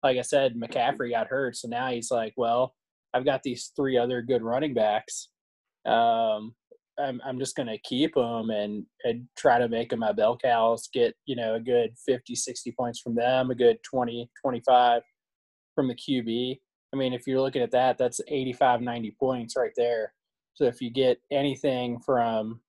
like 0.02 0.16
I 0.16 0.22
said, 0.22 0.54
McCaffrey 0.54 1.10
got 1.10 1.26
hurt, 1.26 1.56
so 1.56 1.68
now 1.68 1.90
he's 1.90 2.10
like, 2.10 2.32
well, 2.38 2.74
I've 3.12 3.26
got 3.26 3.42
these 3.42 3.70
three 3.76 3.98
other 3.98 4.22
good 4.22 4.42
running 4.42 4.72
backs. 4.72 5.28
Um, 5.84 6.54
I'm 6.98 7.20
I'm 7.24 7.38
just 7.38 7.54
to 7.54 7.78
keep 7.84 8.14
them 8.14 8.50
and 8.50 8.84
and 9.04 9.26
try 9.36 9.58
to 9.58 9.68
make 9.68 9.90
them 9.90 10.00
my 10.00 10.12
bell 10.12 10.38
cows. 10.38 10.88
Get 10.92 11.14
you 11.26 11.36
know 11.36 11.56
a 11.56 11.60
good 11.60 11.90
50, 12.06 12.34
60 12.34 12.72
points 12.72 13.00
from 13.00 13.14
them, 13.14 13.50
a 13.50 13.54
good 13.54 13.78
20, 13.88 14.30
25 14.42 15.02
from 15.74 15.88
the 15.88 15.94
QB. 15.94 16.58
I 16.92 16.96
mean, 16.96 17.12
if 17.12 17.26
you're 17.26 17.40
looking 17.40 17.62
at 17.62 17.72
that, 17.72 17.98
that's 17.98 18.20
85, 18.26 18.80
90 18.80 19.16
points 19.20 19.54
right 19.56 19.72
there. 19.76 20.14
So 20.58 20.64
if 20.64 20.80
you 20.80 20.90
get 20.90 21.20
anything 21.30 22.00
from 22.00 22.60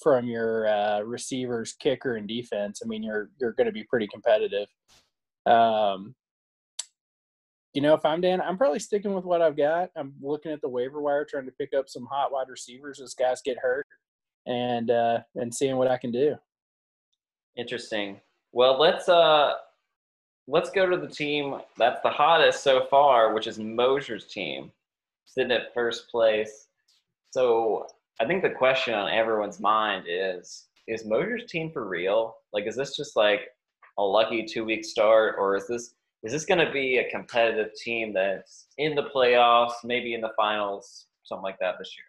from 0.00 0.26
your 0.26 0.68
uh, 0.68 1.00
receivers, 1.00 1.72
kicker, 1.72 2.14
and 2.14 2.28
defense, 2.28 2.80
I 2.80 2.86
mean, 2.86 3.02
you're 3.02 3.30
you're 3.40 3.54
going 3.54 3.66
to 3.66 3.72
be 3.72 3.82
pretty 3.82 4.06
competitive. 4.06 4.68
Um, 5.44 6.14
you 7.72 7.82
know, 7.82 7.92
if 7.92 8.04
I'm 8.04 8.20
Dan, 8.20 8.40
I'm 8.40 8.56
probably 8.56 8.78
sticking 8.78 9.14
with 9.14 9.24
what 9.24 9.42
I've 9.42 9.56
got. 9.56 9.90
I'm 9.96 10.14
looking 10.22 10.52
at 10.52 10.60
the 10.60 10.68
waiver 10.68 11.00
wire, 11.00 11.26
trying 11.28 11.46
to 11.46 11.50
pick 11.50 11.70
up 11.76 11.88
some 11.88 12.06
hot 12.06 12.30
wide 12.30 12.48
receivers 12.48 13.00
as 13.00 13.14
guys 13.14 13.42
get 13.44 13.58
hurt, 13.58 13.88
and 14.46 14.92
uh, 14.92 15.18
and 15.34 15.52
seeing 15.52 15.76
what 15.76 15.88
I 15.88 15.96
can 15.98 16.12
do. 16.12 16.36
Interesting. 17.56 18.20
Well, 18.52 18.78
let's 18.78 19.08
uh, 19.08 19.54
let's 20.46 20.70
go 20.70 20.88
to 20.88 20.96
the 20.96 21.12
team 21.12 21.56
that's 21.76 22.00
the 22.04 22.10
hottest 22.10 22.62
so 22.62 22.86
far, 22.88 23.34
which 23.34 23.48
is 23.48 23.58
Mozier's 23.58 24.26
team, 24.26 24.70
sitting 25.24 25.50
at 25.50 25.74
first 25.74 26.08
place. 26.08 26.68
So 27.34 27.88
I 28.20 28.26
think 28.26 28.44
the 28.44 28.50
question 28.50 28.94
on 28.94 29.10
everyone's 29.10 29.58
mind 29.58 30.04
is: 30.08 30.68
Is 30.86 31.04
Mozier's 31.04 31.50
team 31.50 31.72
for 31.72 31.88
real? 31.88 32.36
Like, 32.52 32.64
is 32.68 32.76
this 32.76 32.96
just 32.96 33.16
like 33.16 33.40
a 33.98 34.02
lucky 34.04 34.46
two-week 34.46 34.84
start, 34.84 35.34
or 35.36 35.56
is 35.56 35.66
this 35.66 35.96
is 36.22 36.30
this 36.30 36.44
going 36.44 36.64
to 36.64 36.70
be 36.70 36.98
a 36.98 37.10
competitive 37.10 37.72
team 37.74 38.14
that's 38.14 38.68
in 38.78 38.94
the 38.94 39.10
playoffs, 39.12 39.72
maybe 39.82 40.14
in 40.14 40.20
the 40.20 40.30
finals, 40.36 41.06
something 41.24 41.42
like 41.42 41.58
that 41.58 41.74
this 41.76 41.92
year? 41.98 42.04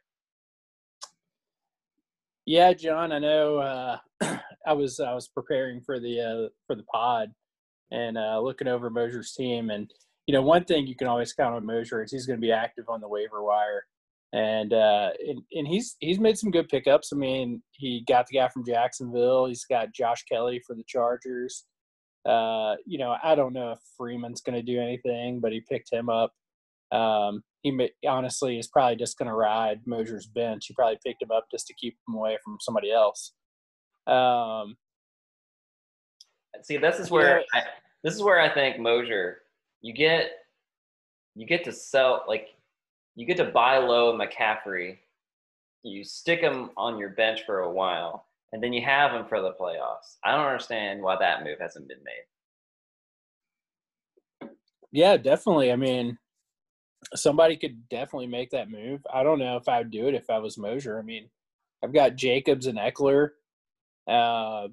Yeah, 2.46 2.74
John, 2.74 3.12
I 3.12 3.17
know. 3.17 3.58
Uh, 3.58 3.98
I 4.67 4.74
was 4.74 5.00
I 5.00 5.15
was 5.15 5.27
preparing 5.27 5.82
for 5.82 6.00
the 6.00 6.22
uh, 6.22 6.50
for 6.67 6.75
the 6.75 6.84
pod 6.84 7.32
and 7.89 8.15
uh, 8.15 8.39
looking 8.41 8.67
over 8.67 8.91
Mozier's 8.91 9.34
team, 9.34 9.72
and 9.72 9.91
you 10.27 10.36
know, 10.36 10.44
one 10.44 10.65
thing 10.65 10.86
you 10.86 10.96
can 10.96 11.08
always 11.08 11.34
count 11.34 11.55
on 11.55 11.65
Mozier 11.65 12.03
is 12.03 12.12
he's 12.12 12.27
going 12.27 12.38
to 12.38 12.46
be 12.46 12.51
active 12.51 12.89
on 12.89 13.01
the 13.01 13.10
waiver 13.10 13.41
wire, 13.41 13.88
and 14.34 14.74
uh, 14.74 15.10
and 15.27 15.41
and 15.51 15.67
he's 15.67 15.96
he's 16.00 16.20
made 16.20 16.38
some 16.38 16.51
good 16.51 16.67
pickups. 16.67 17.12
I 17.13 17.15
mean, 17.15 17.62
he 17.72 18.03
got 18.08 18.27
the 18.27 18.38
guy 18.38 18.48
from 18.50 18.65
Jacksonville. 18.65 19.46
He's 19.46 19.65
got 19.65 19.94
Josh 19.94 20.24
Kelley 20.29 20.62
for 20.65 20.75
the 20.75 20.84
Chargers. 20.88 21.65
Uh, 22.27 22.75
you 22.86 22.98
know, 22.98 23.15
I 23.24 23.36
don't 23.36 23.53
know 23.53 23.72
if 23.72 23.79
Freeman's 23.98 24.41
going 24.41 24.55
to 24.55 24.63
do 24.63 24.82
anything, 24.82 25.39
but 25.39 25.51
he 25.51 25.62
picked 25.70 25.94
him 25.94 26.10
up. 26.10 26.34
Um, 26.91 27.44
he 27.62 27.72
may, 27.72 27.91
honestly 28.08 28.58
is 28.58 28.67
probably 28.67 28.96
just 28.96 29.17
going 29.17 29.27
to 29.27 29.36
ride 29.36 29.82
Mozier's 29.86 30.27
bench. 30.27 30.65
He 30.67 30.74
probably 30.74 31.00
picked 31.05 31.22
him 31.22 31.32
up 31.32 31.46
just 31.51 31.67
to 31.67 31.74
keep 31.75 31.98
him 32.08 32.15
away 32.15 32.38
from 32.44 32.58
somebody 32.60 32.91
else. 32.91 33.34
Um, 34.08 34.75
See, 36.63 36.77
this 36.77 37.00
is 37.00 37.12
where 37.12 37.44
I, 37.53 37.62
this 38.03 38.13
is 38.13 38.22
where 38.22 38.39
I 38.39 38.53
think 38.53 38.79
Mozier, 38.79 39.38
you 39.82 39.94
get 39.94 40.32
you 41.36 41.46
get 41.46 41.63
to 41.65 41.72
sell 41.72 42.24
like 42.27 42.50
you 43.15 43.25
get 43.25 43.38
to 43.38 43.45
buy 43.45 43.77
low 43.77 44.17
McCaffrey, 44.17 44.98
you 45.84 46.03
stick 46.03 46.41
him 46.41 46.72
on 46.77 46.98
your 46.98 47.10
bench 47.10 47.41
for 47.45 47.60
a 47.60 47.72
while, 47.72 48.25
and 48.51 48.62
then 48.62 48.74
you 48.74 48.84
have 48.84 49.12
him 49.12 49.25
for 49.25 49.41
the 49.41 49.53
playoffs. 49.53 50.17
I 50.24 50.31
don't 50.31 50.45
understand 50.45 51.01
why 51.01 51.17
that 51.19 51.43
move 51.43 51.60
hasn't 51.60 51.88
been 51.88 52.03
made. 52.03 54.50
Yeah, 54.91 55.17
definitely. 55.17 55.72
I 55.72 55.75
mean, 55.75 56.17
somebody 57.13 57.57
could 57.57 57.88
definitely 57.89 58.27
make 58.27 58.51
that 58.51 58.69
move. 58.69 59.05
I 59.13 59.24
don't 59.24 59.39
know 59.39 59.57
if 59.57 59.67
I 59.67 59.79
would 59.79 59.91
do 59.91 60.07
it 60.07 60.15
if 60.15 60.29
I 60.29 60.39
was 60.39 60.57
Mozier. 60.57 61.00
I 61.00 61.01
mean, 61.01 61.29
I've 61.84 61.93
got 61.93 62.15
Jacobs 62.15 62.67
and 62.67 62.77
Ekeler. 62.77 63.31
Uh, 64.07 64.67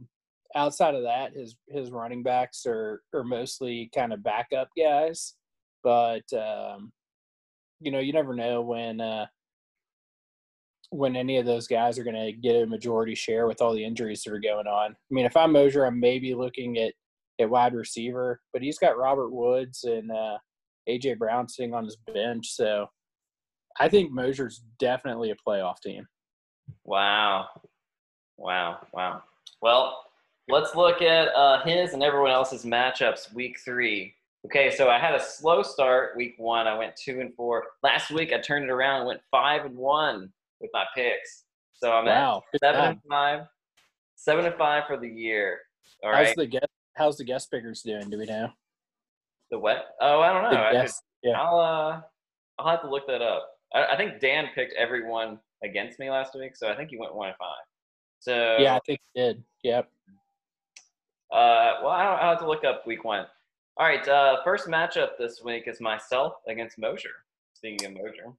outside 0.54 0.94
of 0.94 1.02
that, 1.02 1.34
his 1.34 1.56
his 1.68 1.90
running 1.90 2.22
backs 2.22 2.64
are 2.66 3.02
are 3.14 3.24
mostly 3.24 3.90
kind 3.94 4.12
of 4.12 4.22
backup 4.22 4.68
guys. 4.78 5.34
But 5.82 6.32
um, 6.32 6.92
you 7.82 7.90
know, 7.90 7.98
you 7.98 8.12
never 8.12 8.34
know 8.34 8.62
when 8.62 9.00
uh, 9.00 9.26
when 10.90 11.16
any 11.16 11.38
of 11.38 11.46
those 11.46 11.66
guys 11.66 11.98
are 11.98 12.04
going 12.04 12.16
to 12.16 12.32
get 12.32 12.62
a 12.62 12.66
majority 12.66 13.14
share 13.14 13.46
with 13.46 13.62
all 13.62 13.72
the 13.72 13.84
injuries 13.84 14.22
that 14.22 14.32
are 14.32 14.40
going 14.40 14.66
on. 14.66 14.90
I 14.92 14.94
mean, 15.10 15.24
if 15.24 15.36
I'm 15.36 15.52
Mozier, 15.52 15.86
I'm 15.86 15.98
maybe 15.98 16.34
looking 16.34 16.78
at 16.78 16.92
at 17.40 17.48
wide 17.48 17.74
receiver, 17.74 18.40
but 18.52 18.62
he's 18.62 18.78
got 18.78 18.98
Robert 18.98 19.30
Woods 19.30 19.84
and 19.84 20.10
uh, 20.10 20.36
AJ 20.88 21.18
Brown 21.18 21.48
sitting 21.48 21.74
on 21.74 21.84
his 21.84 21.96
bench, 22.12 22.48
so 22.50 22.86
I 23.80 23.88
think 23.88 24.12
Mozier's 24.12 24.62
definitely 24.78 25.30
a 25.30 25.36
playoff 25.46 25.80
team. 25.82 26.06
Wow, 26.84 27.46
wow, 28.36 28.78
wow. 28.92 29.22
Well, 29.62 30.04
let's 30.48 30.74
look 30.74 31.02
at 31.02 31.28
uh, 31.34 31.62
his 31.64 31.94
and 31.94 32.02
everyone 32.02 32.30
else's 32.30 32.64
matchups 32.64 33.32
week 33.32 33.58
three. 33.64 34.14
Okay, 34.46 34.74
so 34.74 34.88
I 34.88 34.98
had 34.98 35.14
a 35.14 35.22
slow 35.22 35.62
start 35.62 36.16
week 36.16 36.34
one. 36.36 36.66
I 36.66 36.76
went 36.76 36.96
two 36.96 37.20
and 37.20 37.32
four. 37.34 37.64
Last 37.82 38.10
week 38.10 38.32
I 38.32 38.40
turned 38.40 38.64
it 38.64 38.70
around 38.70 39.00
and 39.00 39.06
went 39.06 39.20
five 39.30 39.64
and 39.64 39.76
one 39.76 40.32
with 40.60 40.70
my 40.72 40.84
picks. 40.96 41.44
So 41.74 41.92
I'm 41.92 42.06
wow. 42.06 42.42
at 42.52 42.60
seven 42.60 42.80
and 42.80 42.98
five. 43.08 43.40
Seven 44.16 44.46
and 44.46 44.54
five 44.56 44.84
for 44.86 44.96
the 44.96 45.08
year. 45.08 45.60
All 46.02 46.12
how's 46.12 46.26
right. 46.26 46.36
the 46.36 46.46
guest 46.46 46.66
how's 46.94 47.16
the 47.16 47.24
guest 47.24 47.50
pickers 47.50 47.82
doing? 47.82 48.10
Do 48.10 48.18
we 48.18 48.26
know? 48.26 48.48
The 49.50 49.58
what? 49.58 49.94
Oh, 50.00 50.20
I 50.20 50.32
don't 50.32 50.52
know. 50.52 50.58
I 50.58 50.88
yeah. 51.22 51.40
I'll 51.40 51.58
uh 51.58 52.00
I'll 52.58 52.70
have 52.70 52.82
to 52.82 52.90
look 52.90 53.06
that 53.06 53.22
up. 53.22 53.48
I, 53.72 53.94
I 53.94 53.96
think 53.96 54.20
Dan 54.20 54.46
picked 54.54 54.74
everyone 54.74 55.38
against 55.62 55.98
me 56.00 56.10
last 56.10 56.34
week, 56.34 56.56
so 56.56 56.68
I 56.68 56.76
think 56.76 56.90
he 56.90 56.98
went 56.98 57.14
one 57.14 57.28
and 57.28 57.36
five. 57.36 57.64
So 58.18 58.56
Yeah, 58.58 58.74
I 58.74 58.80
think 58.86 59.00
he 59.12 59.20
did. 59.20 59.42
Yep. 59.62 59.88
Uh, 61.32 61.74
well, 61.82 61.90
I 61.90 62.10
will 62.10 62.16
have 62.18 62.38
to 62.40 62.46
look 62.46 62.64
up 62.64 62.86
week 62.86 63.04
one. 63.04 63.26
All 63.78 63.86
right, 63.86 64.06
uh, 64.06 64.36
first 64.44 64.66
matchup 64.66 65.16
this 65.18 65.40
week 65.42 65.64
is 65.66 65.80
myself 65.80 66.34
against 66.46 66.78
Mozier. 66.78 67.24
Speaking 67.54 67.86
of 67.86 67.94
Mozier. 67.94 68.32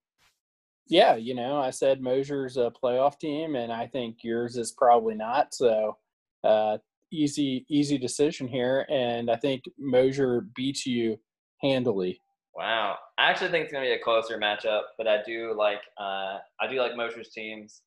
Yeah, 0.87 1.15
you 1.15 1.33
know, 1.33 1.57
I 1.57 1.71
said 1.71 2.01
Mozier's 2.01 2.57
a 2.57 2.71
playoff 2.71 3.17
team, 3.17 3.55
and 3.55 3.71
I 3.71 3.87
think 3.87 4.17
yours 4.21 4.57
is 4.57 4.71
probably 4.71 5.15
not. 5.15 5.53
So, 5.53 5.97
uh, 6.43 6.77
easy, 7.11 7.65
easy 7.67 7.97
decision 7.97 8.47
here, 8.47 8.85
and 8.91 9.31
I 9.31 9.35
think 9.37 9.63
Mozier 9.79 10.41
beats 10.55 10.85
you 10.85 11.19
handily. 11.61 12.19
Wow, 12.55 12.97
I 13.17 13.31
actually 13.31 13.49
think 13.49 13.63
it's 13.63 13.73
gonna 13.73 13.85
be 13.85 13.93
a 13.93 13.99
closer 13.99 14.37
matchup, 14.37 14.83
but 14.99 15.07
I 15.07 15.23
do 15.23 15.55
like, 15.57 15.81
uh, 15.97 16.37
I 16.61 16.67
do 16.69 16.79
like 16.79 16.95
Mozier's 16.95 17.29
teams. 17.29 17.81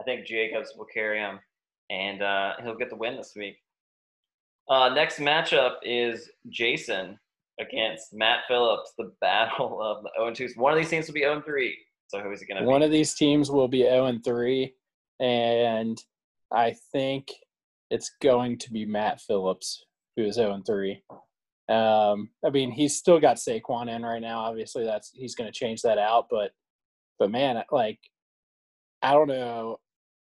I 0.00 0.04
think 0.04 0.26
Jacobs 0.26 0.72
will 0.74 0.86
carry 0.86 1.18
him, 1.18 1.38
and 1.90 2.22
uh, 2.22 2.54
he'll 2.62 2.76
get 2.76 2.88
the 2.88 2.96
win 2.96 3.16
this 3.16 3.34
week. 3.36 3.58
Uh, 4.68 4.90
next 4.90 5.18
matchup 5.18 5.76
is 5.82 6.30
Jason 6.50 7.18
against 7.58 8.12
Matt 8.12 8.40
Phillips, 8.46 8.92
the 8.98 9.12
battle 9.20 9.80
of 9.82 10.02
the 10.02 10.10
0 10.16 10.48
2s. 10.48 10.56
One 10.56 10.72
of 10.72 10.78
these 10.78 10.90
teams 10.90 11.06
will 11.06 11.14
be 11.14 11.20
0 11.20 11.42
3. 11.44 11.76
So 12.08 12.20
who 12.20 12.30
is 12.30 12.42
it 12.42 12.46
going 12.46 12.56
to 12.56 12.62
be? 12.62 12.66
One 12.66 12.82
of 12.82 12.90
these 12.90 13.14
teams 13.14 13.50
will 13.50 13.68
be 13.68 13.82
0 13.82 14.18
3, 14.24 14.74
and 15.20 15.98
I 16.52 16.74
think 16.92 17.28
it's 17.90 18.10
going 18.22 18.58
to 18.58 18.70
be 18.70 18.84
Matt 18.84 19.20
Phillips, 19.20 19.84
who 20.16 20.24
is 20.24 20.36
0 20.36 20.62
3. 20.66 21.02
Um, 21.68 22.30
I 22.44 22.50
mean, 22.50 22.70
he's 22.70 22.96
still 22.96 23.20
got 23.20 23.36
Saquon 23.36 23.94
in 23.94 24.02
right 24.02 24.22
now. 24.22 24.40
Obviously, 24.40 24.84
that's 24.84 25.10
he's 25.14 25.34
going 25.34 25.50
to 25.50 25.58
change 25.58 25.82
that 25.82 25.98
out, 25.98 26.26
but 26.30 26.52
but 27.18 27.30
man, 27.30 27.62
like 27.70 27.98
I 29.02 29.12
don't 29.12 29.28
know. 29.28 29.78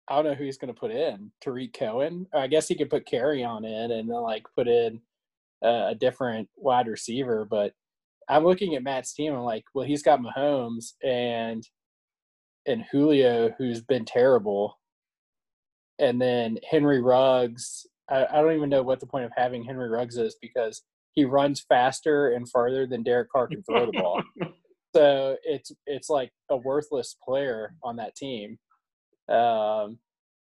I 0.08 0.16
don't 0.16 0.24
know 0.24 0.34
who 0.34 0.44
he's 0.44 0.58
going 0.58 0.72
to 0.72 0.78
put 0.78 0.90
in. 0.90 1.32
Tarik 1.40 1.72
Cohen. 1.72 2.26
I 2.32 2.46
guess 2.46 2.68
he 2.68 2.76
could 2.76 2.90
put 2.90 3.06
Kerryon 3.06 3.64
in 3.64 3.90
and 3.90 4.08
then 4.08 4.22
like 4.22 4.44
put 4.54 4.68
in 4.68 5.00
a, 5.62 5.88
a 5.88 5.94
different 5.94 6.48
wide 6.56 6.86
receiver. 6.86 7.46
But 7.48 7.72
I'm 8.28 8.44
looking 8.44 8.74
at 8.74 8.82
Matt's 8.82 9.14
team. 9.14 9.32
I'm 9.34 9.40
like, 9.40 9.64
well, 9.74 9.86
he's 9.86 10.02
got 10.02 10.20
Mahomes 10.20 10.92
and 11.02 11.66
and 12.68 12.84
Julio, 12.90 13.54
who's 13.58 13.80
been 13.80 14.04
terrible, 14.04 14.78
and 15.98 16.20
then 16.20 16.58
Henry 16.68 17.00
Ruggs. 17.00 17.86
I, 18.08 18.26
I 18.26 18.42
don't 18.42 18.56
even 18.56 18.70
know 18.70 18.82
what 18.82 19.00
the 19.00 19.06
point 19.06 19.24
of 19.24 19.32
having 19.36 19.64
Henry 19.64 19.88
Ruggs 19.88 20.16
is 20.16 20.36
because 20.40 20.82
he 21.12 21.24
runs 21.24 21.64
faster 21.68 22.32
and 22.32 22.48
farther 22.48 22.86
than 22.86 23.02
Derek 23.02 23.30
Carr 23.30 23.48
can 23.48 23.62
throw 23.62 23.86
the 23.86 23.92
ball. 23.92 24.22
so 24.94 25.36
it's 25.44 25.72
it's 25.86 26.10
like 26.10 26.30
a 26.50 26.56
worthless 26.56 27.16
player 27.24 27.74
on 27.82 27.96
that 27.96 28.16
team. 28.16 28.58
Um, 29.28 29.98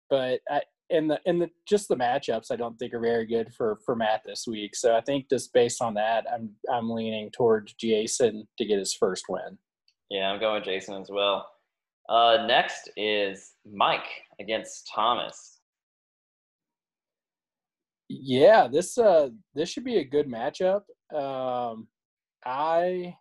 but 0.10 0.40
I, 0.50 0.62
in 0.90 1.08
the 1.08 1.20
in 1.26 1.40
the 1.40 1.50
just 1.68 1.88
the 1.88 1.96
matchups, 1.96 2.52
I 2.52 2.56
don't 2.56 2.78
think 2.78 2.94
are 2.94 3.00
very 3.00 3.26
good 3.26 3.54
for 3.54 3.80
for 3.86 3.96
Matt 3.96 4.22
this 4.26 4.46
week. 4.48 4.76
So 4.76 4.96
I 4.96 5.02
think 5.02 5.30
just 5.30 5.54
based 5.54 5.82
on 5.82 5.94
that, 5.96 6.26
I'm 6.32 6.52
I'm 6.72 6.90
leaning 6.90 7.30
towards 7.32 7.74
Jason 7.74 8.48
to 8.58 8.66
get 8.66 8.80
his 8.80 8.94
first 8.94 9.26
win. 9.30 9.58
Yeah, 10.10 10.30
I'm 10.32 10.40
going 10.40 10.64
Jason 10.64 10.96
as 11.02 11.10
well. 11.12 11.48
Uh, 12.08 12.46
next 12.48 12.90
is 12.96 13.52
Mike 13.70 14.08
against 14.40 14.90
Thomas. 14.94 15.60
Yeah, 18.10 18.70
this 18.72 18.98
uh 18.98 19.30
this 19.54 19.70
should 19.70 19.84
be 19.84 19.98
a 19.98 20.06
good 20.06 20.28
matchup. 20.28 20.84
Um, 21.14 21.88
I 22.46 23.16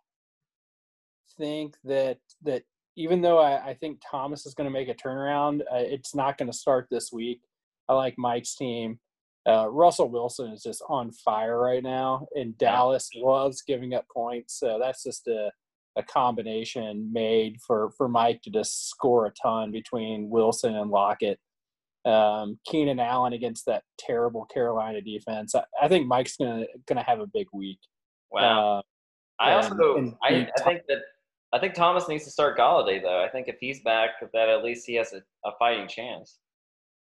think 1.37 1.75
that 1.83 2.19
that 2.43 2.63
even 2.97 3.21
though 3.21 3.37
I, 3.37 3.67
I 3.67 3.73
think 3.75 4.01
Thomas 4.09 4.45
is 4.45 4.55
going 4.55 4.65
to 4.65 4.73
make 4.73 4.89
a 4.89 4.93
turnaround, 4.95 5.61
uh, 5.61 5.77
it's 5.77 6.15
not 6.15 6.37
going 6.37 6.51
to 6.51 6.57
start 6.57 6.87
this 6.89 7.11
week. 7.13 7.41
I 7.87 7.93
like 7.93 8.15
Mike's 8.17 8.55
team. 8.55 8.99
Uh, 9.47 9.69
Russell 9.69 10.09
Wilson 10.09 10.51
is 10.51 10.63
just 10.63 10.83
on 10.89 11.11
fire 11.11 11.57
right 11.57 11.83
now, 11.83 12.27
and 12.35 12.57
Dallas 12.57 13.09
loves 13.15 13.61
giving 13.61 13.93
up 13.93 14.05
points. 14.13 14.59
So 14.59 14.77
that's 14.81 15.03
just 15.03 15.27
a, 15.27 15.51
a 15.95 16.03
combination 16.03 17.09
made 17.13 17.61
for, 17.65 17.91
for 17.97 18.09
Mike 18.09 18.41
to 18.41 18.49
just 18.49 18.89
score 18.89 19.27
a 19.27 19.31
ton 19.41 19.71
between 19.71 20.29
Wilson 20.29 20.75
and 20.75 20.89
Lockett. 20.89 21.39
Um, 22.03 22.59
Keenan 22.65 22.99
Allen 22.99 23.33
against 23.33 23.65
that 23.67 23.83
terrible 23.99 24.45
Carolina 24.45 25.01
defense. 25.01 25.53
I, 25.53 25.63
I 25.81 25.87
think 25.87 26.07
Mike's 26.07 26.37
gonna 26.37 26.65
gonna 26.87 27.03
have 27.03 27.19
a 27.19 27.27
big 27.27 27.47
week. 27.53 27.79
Wow. 28.31 28.77
Uh, 28.77 28.81
I 29.39 29.53
also 29.53 29.97
and, 29.97 30.13
I, 30.23 30.47
I 30.57 30.61
think 30.63 30.83
that 30.87 30.99
I 31.53 31.59
think 31.59 31.73
Thomas 31.73 32.07
needs 32.07 32.25
to 32.25 32.31
start 32.31 32.57
Golladay 32.57 33.01
though. 33.01 33.23
I 33.23 33.29
think 33.29 33.47
if 33.47 33.57
he's 33.59 33.81
back, 33.81 34.11
that 34.33 34.49
at 34.49 34.63
least 34.63 34.85
he 34.85 34.95
has 34.95 35.13
a, 35.13 35.21
a 35.47 35.51
fighting 35.57 35.87
chance. 35.87 36.39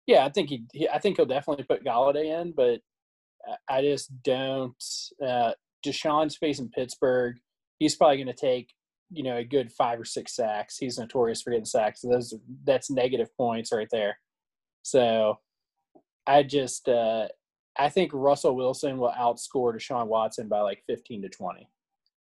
Yeah, 0.08 0.26
I 0.26 0.30
think 0.30 0.50
he, 0.50 0.64
he, 0.74 0.88
I 0.90 1.00
think 1.00 1.18
he'll 1.18 1.26
definitely 1.26 1.66
put 1.66 1.86
Golladay 1.86 2.42
in, 2.42 2.54
but 2.56 2.80
I 3.70 3.82
just 3.82 4.12
don't. 4.24 4.84
Uh, 5.26 5.52
Deshaun's 5.86 6.38
facing 6.38 6.70
Pittsburgh. 6.70 7.38
He's 7.80 7.96
probably 7.96 8.18
going 8.18 8.28
to 8.28 8.34
take 8.34 8.70
you 9.12 9.24
know 9.24 9.38
a 9.38 9.44
good 9.44 9.72
five 9.72 10.00
or 10.00 10.06
six 10.06 10.36
sacks. 10.36 10.78
He's 10.78 10.98
notorious 10.98 11.42
for 11.42 11.52
getting 11.52 11.66
sacks. 11.66 12.02
So 12.02 12.10
those 12.10 12.34
that's 12.64 12.90
negative 12.90 13.36
points 13.36 13.72
right 13.72 13.90
there. 13.92 14.18
So 14.84 15.40
I 16.26 16.44
just 16.44 16.88
uh, 16.88 17.28
I 17.78 17.90
think 17.90 18.12
Russell 18.14 18.56
Wilson 18.56 18.98
will 18.98 19.14
outscore 19.18 19.76
Deshaun 19.76 20.08
Watson 20.08 20.48
by 20.48 20.62
like 20.62 20.84
fifteen 20.88 21.22
to 21.24 21.30
twenty. 21.30 21.70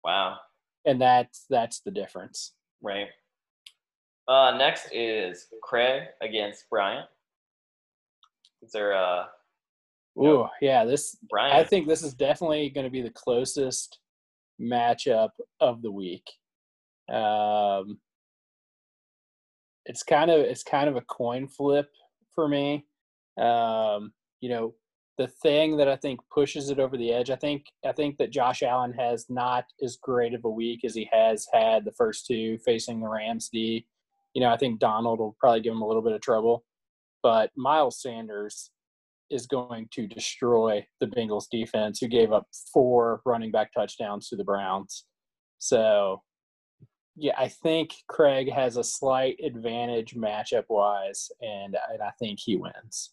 Wow. 0.03 0.37
And 0.85 1.01
that's 1.01 1.45
that's 1.49 1.81
the 1.81 1.91
difference. 1.91 2.53
Right. 2.81 3.07
Uh, 4.27 4.55
next 4.57 4.89
is 4.91 5.47
Craig 5.61 6.03
against 6.21 6.69
Bryant. 6.69 7.07
Is 8.61 8.71
there 8.71 8.91
a? 8.91 9.27
Oh 10.17 10.49
yeah, 10.61 10.85
this. 10.85 11.17
Bryant. 11.29 11.55
I 11.55 11.63
think 11.63 11.87
this 11.87 12.03
is 12.03 12.13
definitely 12.13 12.69
going 12.69 12.85
to 12.85 12.91
be 12.91 13.01
the 13.01 13.09
closest 13.09 13.99
matchup 14.59 15.29
of 15.59 15.81
the 15.81 15.91
week. 15.91 16.29
Um, 17.11 17.99
it's 19.85 20.03
kind 20.03 20.29
of 20.29 20.41
it's 20.41 20.63
kind 20.63 20.89
of 20.89 20.95
a 20.95 21.01
coin 21.01 21.47
flip 21.47 21.89
for 22.33 22.47
me. 22.47 22.85
Um, 23.37 24.13
you 24.39 24.49
know, 24.49 24.75
the 25.21 25.27
thing 25.27 25.77
that 25.77 25.87
I 25.87 25.95
think 25.95 26.19
pushes 26.33 26.71
it 26.71 26.79
over 26.79 26.97
the 26.97 27.13
edge, 27.13 27.29
I 27.29 27.35
think 27.35 27.65
I 27.85 27.91
think 27.91 28.17
that 28.17 28.31
Josh 28.31 28.63
Allen 28.63 28.91
has 28.93 29.27
not 29.29 29.65
as 29.83 29.97
great 30.01 30.33
of 30.33 30.45
a 30.45 30.49
week 30.49 30.83
as 30.83 30.95
he 30.95 31.07
has 31.13 31.45
had 31.53 31.85
the 31.85 31.91
first 31.91 32.25
two 32.25 32.57
facing 32.65 32.99
the 32.99 33.07
Rams 33.07 33.47
D. 33.53 33.85
You 34.33 34.41
know, 34.41 34.49
I 34.49 34.57
think 34.57 34.79
Donald 34.79 35.19
will 35.19 35.35
probably 35.39 35.61
give 35.61 35.73
him 35.73 35.83
a 35.83 35.87
little 35.87 36.01
bit 36.01 36.13
of 36.13 36.21
trouble. 36.21 36.63
But 37.21 37.51
Miles 37.55 38.01
Sanders 38.01 38.71
is 39.29 39.45
going 39.45 39.89
to 39.91 40.07
destroy 40.07 40.87
the 40.99 41.05
Bengals 41.05 41.45
defense, 41.51 41.99
who 41.99 42.07
gave 42.07 42.31
up 42.31 42.47
four 42.73 43.21
running 43.23 43.51
back 43.51 43.71
touchdowns 43.73 44.27
to 44.29 44.35
the 44.35 44.43
Browns. 44.43 45.05
So, 45.59 46.23
yeah, 47.15 47.33
I 47.37 47.47
think 47.47 47.91
Craig 48.09 48.51
has 48.51 48.77
a 48.77 48.83
slight 48.83 49.35
advantage 49.45 50.15
matchup 50.15 50.63
wise, 50.67 51.29
and, 51.41 51.77
and 51.91 52.01
I 52.01 52.09
think 52.19 52.39
he 52.41 52.55
wins. 52.55 53.11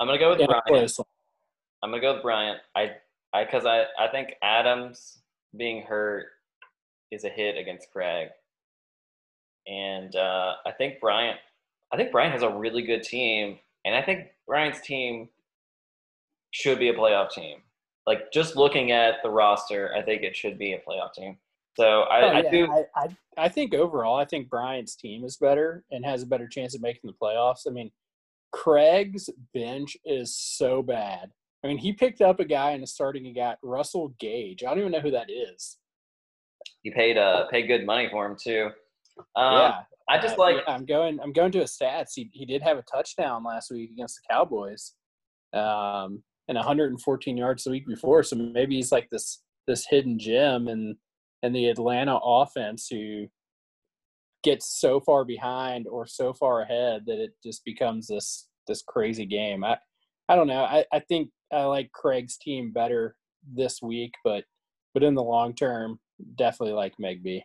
I'm 0.00 0.08
gonna 0.08 0.18
go 0.18 0.36
with. 0.68 0.98
I'm 1.82 1.90
gonna 1.90 2.02
go 2.02 2.14
with 2.14 2.22
Bryant. 2.22 2.58
I, 2.74 2.92
I, 3.34 3.44
because 3.44 3.66
I, 3.66 3.84
I 3.98 4.08
think 4.08 4.34
Adams 4.42 5.18
being 5.56 5.82
hurt 5.82 6.26
is 7.10 7.24
a 7.24 7.28
hit 7.28 7.56
against 7.56 7.90
Craig, 7.92 8.28
and 9.66 10.14
uh, 10.16 10.54
I 10.66 10.72
think 10.72 11.00
Bryant 11.00 11.38
I 11.92 11.96
think 11.96 12.10
Brian 12.10 12.32
has 12.32 12.42
a 12.42 12.50
really 12.50 12.82
good 12.82 13.02
team, 13.02 13.58
and 13.84 13.94
I 13.94 14.02
think 14.02 14.28
Brian's 14.46 14.80
team 14.80 15.28
should 16.50 16.78
be 16.78 16.88
a 16.88 16.94
playoff 16.94 17.30
team. 17.30 17.58
Like 18.06 18.32
just 18.32 18.56
looking 18.56 18.90
at 18.92 19.16
the 19.22 19.30
roster, 19.30 19.94
I 19.94 20.02
think 20.02 20.22
it 20.22 20.34
should 20.34 20.58
be 20.58 20.72
a 20.72 20.78
playoff 20.78 21.12
team. 21.12 21.36
So 21.76 22.02
I, 22.02 22.22
oh, 22.22 22.32
yeah. 22.32 22.38
I 22.38 22.50
do. 22.50 22.72
I, 22.72 22.84
I, 22.96 23.16
I 23.44 23.48
think 23.48 23.74
overall, 23.74 24.18
I 24.18 24.24
think 24.24 24.48
Brian's 24.48 24.96
team 24.96 25.24
is 25.24 25.36
better 25.36 25.84
and 25.90 26.04
has 26.04 26.22
a 26.22 26.26
better 26.26 26.48
chance 26.48 26.74
of 26.74 26.82
making 26.82 27.08
the 27.08 27.16
playoffs. 27.22 27.66
I 27.66 27.70
mean, 27.70 27.90
Craig's 28.52 29.30
bench 29.54 29.96
is 30.04 30.34
so 30.34 30.82
bad. 30.82 31.30
I 31.64 31.68
mean, 31.68 31.78
he 31.78 31.92
picked 31.92 32.20
up 32.20 32.40
a 32.40 32.44
guy 32.44 32.72
in 32.72 32.80
the 32.80 32.86
starting. 32.86 33.24
He 33.24 33.32
got 33.32 33.58
Russell 33.62 34.14
Gage. 34.18 34.64
I 34.64 34.70
don't 34.70 34.80
even 34.80 34.92
know 34.92 35.00
who 35.00 35.12
that 35.12 35.30
is. 35.30 35.78
He 36.82 36.90
paid 36.90 37.16
uh 37.16 37.46
paid 37.48 37.66
good 37.66 37.86
money 37.86 38.08
for 38.10 38.26
him 38.26 38.36
too. 38.42 38.70
Um, 39.36 39.52
yeah, 39.58 39.80
I 40.08 40.18
just 40.20 40.38
uh, 40.38 40.42
like. 40.42 40.56
Yeah, 40.66 40.74
I'm 40.74 40.84
going. 40.84 41.20
I'm 41.20 41.32
going 41.32 41.52
to 41.52 41.60
his 41.60 41.76
stats. 41.80 42.10
He 42.14 42.30
he 42.32 42.44
did 42.44 42.62
have 42.62 42.78
a 42.78 42.82
touchdown 42.82 43.44
last 43.44 43.70
week 43.70 43.90
against 43.90 44.16
the 44.16 44.34
Cowboys, 44.34 44.94
um, 45.52 46.22
and 46.48 46.56
114 46.56 47.36
yards 47.36 47.64
the 47.64 47.70
week 47.70 47.86
before. 47.86 48.22
So 48.22 48.36
maybe 48.36 48.76
he's 48.76 48.92
like 48.92 49.08
this 49.10 49.42
this 49.66 49.86
hidden 49.88 50.18
gem 50.18 50.68
and 50.68 50.96
and 51.42 51.54
the 51.54 51.66
Atlanta 51.68 52.18
offense 52.22 52.88
who 52.90 53.26
gets 54.42 54.80
so 54.80 55.00
far 55.00 55.24
behind 55.24 55.86
or 55.86 56.06
so 56.06 56.32
far 56.32 56.62
ahead 56.62 57.02
that 57.06 57.22
it 57.22 57.30
just 57.44 57.64
becomes 57.64 58.08
this 58.08 58.48
this 58.66 58.82
crazy 58.82 59.26
game. 59.26 59.64
I 59.64 59.78
I 60.32 60.34
don't 60.34 60.46
know. 60.46 60.64
I, 60.64 60.86
I 60.90 60.98
think 60.98 61.28
I 61.52 61.64
like 61.64 61.92
Craig's 61.92 62.38
team 62.38 62.72
better 62.72 63.16
this 63.54 63.82
week, 63.82 64.14
but 64.24 64.44
but 64.94 65.02
in 65.02 65.14
the 65.14 65.22
long 65.22 65.54
term, 65.54 66.00
definitely 66.36 66.72
like 66.72 66.94
Meg 66.98 67.22
B. 67.22 67.44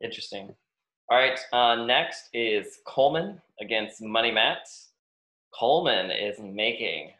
Interesting. 0.00 0.54
All 1.10 1.18
right, 1.18 1.36
uh, 1.52 1.84
next 1.84 2.28
is 2.32 2.78
Coleman 2.86 3.42
against 3.60 4.00
Money 4.00 4.30
Mats. 4.30 4.90
Coleman 5.52 6.12
is 6.12 6.36
making 6.38 7.10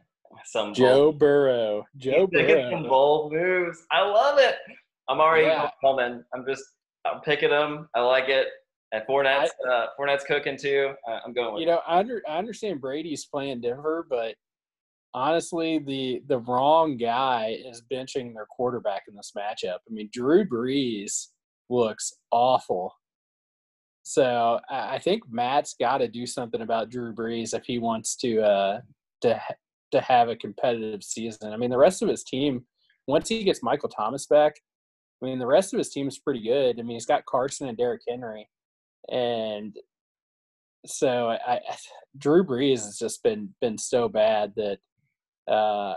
some 0.44 0.72
Joe 0.72 1.06
bold, 1.06 1.18
Burrow. 1.18 1.84
Joe 1.96 2.28
Burrow. 2.28 2.70
some 2.70 2.84
bold 2.84 3.32
moves. 3.32 3.82
I 3.90 4.02
love 4.02 4.38
it. 4.38 4.54
I'm 5.08 5.18
already 5.18 5.48
yeah. 5.48 5.68
Coleman. 5.80 6.24
I'm 6.32 6.44
just 6.46 6.62
I'm 7.04 7.22
picking 7.22 7.50
him. 7.50 7.88
I 7.96 8.02
like 8.02 8.28
it. 8.28 8.46
And 8.92 9.02
Fournette's 9.08 9.50
I, 9.66 9.68
uh, 9.68 9.86
Fournette's 9.98 10.22
cooking 10.22 10.56
too. 10.56 10.94
Uh, 11.08 11.18
I'm 11.26 11.32
going 11.32 11.54
with. 11.54 11.60
You 11.62 11.66
know, 11.66 11.80
I, 11.88 11.98
under, 11.98 12.22
I 12.28 12.38
understand 12.38 12.80
Brady's 12.80 13.24
playing 13.24 13.62
Denver, 13.62 14.06
but 14.08 14.36
honestly, 15.16 15.80
the 15.80 16.22
the 16.28 16.38
wrong 16.38 16.96
guy 16.96 17.58
is 17.66 17.82
benching 17.92 18.34
their 18.34 18.46
quarterback 18.46 19.02
in 19.08 19.16
this 19.16 19.32
matchup. 19.36 19.78
I 19.88 19.90
mean, 19.90 20.08
Drew 20.12 20.44
Brees 20.44 21.28
looks 21.68 22.12
awful 22.30 22.92
so 24.08 24.60
I 24.70 25.00
think 25.00 25.24
Matt's 25.28 25.74
got 25.74 25.98
to 25.98 26.06
do 26.06 26.26
something 26.26 26.60
about 26.60 26.90
Drew 26.90 27.12
Brees 27.12 27.54
if 27.54 27.64
he 27.64 27.80
wants 27.80 28.14
to 28.18 28.40
uh, 28.40 28.80
to 29.22 29.40
to 29.90 30.00
have 30.00 30.28
a 30.28 30.36
competitive 30.36 31.02
season. 31.02 31.52
I 31.52 31.56
mean, 31.56 31.70
the 31.70 31.76
rest 31.76 32.02
of 32.02 32.08
his 32.08 32.22
team, 32.22 32.64
once 33.08 33.28
he 33.28 33.42
gets 33.42 33.64
Michael 33.64 33.88
Thomas 33.88 34.26
back, 34.26 34.54
I 35.20 35.26
mean, 35.26 35.40
the 35.40 35.46
rest 35.46 35.74
of 35.74 35.78
his 35.78 35.90
team 35.90 36.06
is 36.06 36.20
pretty 36.20 36.40
good. 36.40 36.78
I 36.78 36.82
mean, 36.82 36.94
he's 36.94 37.04
got 37.04 37.26
Carson 37.26 37.66
and 37.66 37.76
Derrick 37.76 38.02
Henry, 38.08 38.48
and 39.10 39.74
so 40.86 41.30
I, 41.30 41.54
I 41.54 41.60
Drew 42.16 42.44
Brees 42.44 42.84
has 42.84 42.98
just 43.00 43.24
been 43.24 43.56
been 43.60 43.76
so 43.76 44.08
bad 44.08 44.52
that 44.54 44.78
uh, 45.48 45.94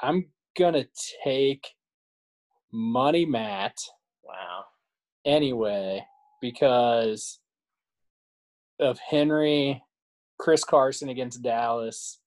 I'm 0.00 0.26
gonna 0.58 0.86
take 1.24 1.66
Money 2.72 3.26
Matt. 3.26 3.76
Wow. 4.24 4.64
Anyway, 5.24 6.04
because 6.40 7.40
of 8.78 8.98
Henry, 8.98 9.82
Chris 10.38 10.64
Carson 10.64 11.10
against 11.10 11.42
Dallas. 11.42 12.18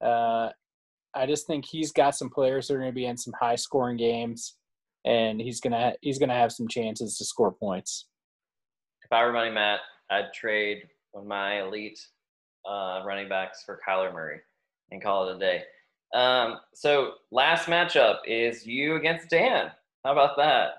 Uh, 0.00 0.50
I 1.14 1.26
just 1.26 1.46
think 1.46 1.64
he's 1.64 1.92
got 1.92 2.14
some 2.14 2.28
players 2.28 2.68
that 2.68 2.74
are 2.74 2.78
going 2.78 2.90
to 2.90 2.94
be 2.94 3.06
in 3.06 3.16
some 3.16 3.32
high 3.40 3.56
scoring 3.56 3.96
games, 3.96 4.56
and 5.04 5.40
he's 5.40 5.60
gonna 5.60 5.94
he's 6.02 6.18
gonna 6.18 6.34
have 6.34 6.52
some 6.52 6.68
chances 6.68 7.16
to 7.16 7.24
score 7.24 7.52
points. 7.52 8.08
If 9.02 9.12
I 9.12 9.24
were 9.24 9.32
Money 9.32 9.50
Matt, 9.50 9.80
I'd 10.10 10.32
trade 10.34 10.82
one 11.12 11.24
of 11.24 11.28
my 11.28 11.62
elite 11.62 11.98
uh, 12.68 13.02
running 13.06 13.28
backs 13.28 13.62
for 13.64 13.80
Kyler 13.86 14.12
Murray 14.12 14.40
and 14.90 15.02
call 15.02 15.28
it 15.28 15.36
a 15.36 15.38
day. 15.38 15.62
Um, 16.14 16.58
so 16.74 17.12
last 17.30 17.66
matchup 17.66 18.18
is 18.26 18.66
you 18.66 18.96
against 18.96 19.30
Dan. 19.30 19.70
How 20.04 20.12
about 20.12 20.36
that? 20.36 20.70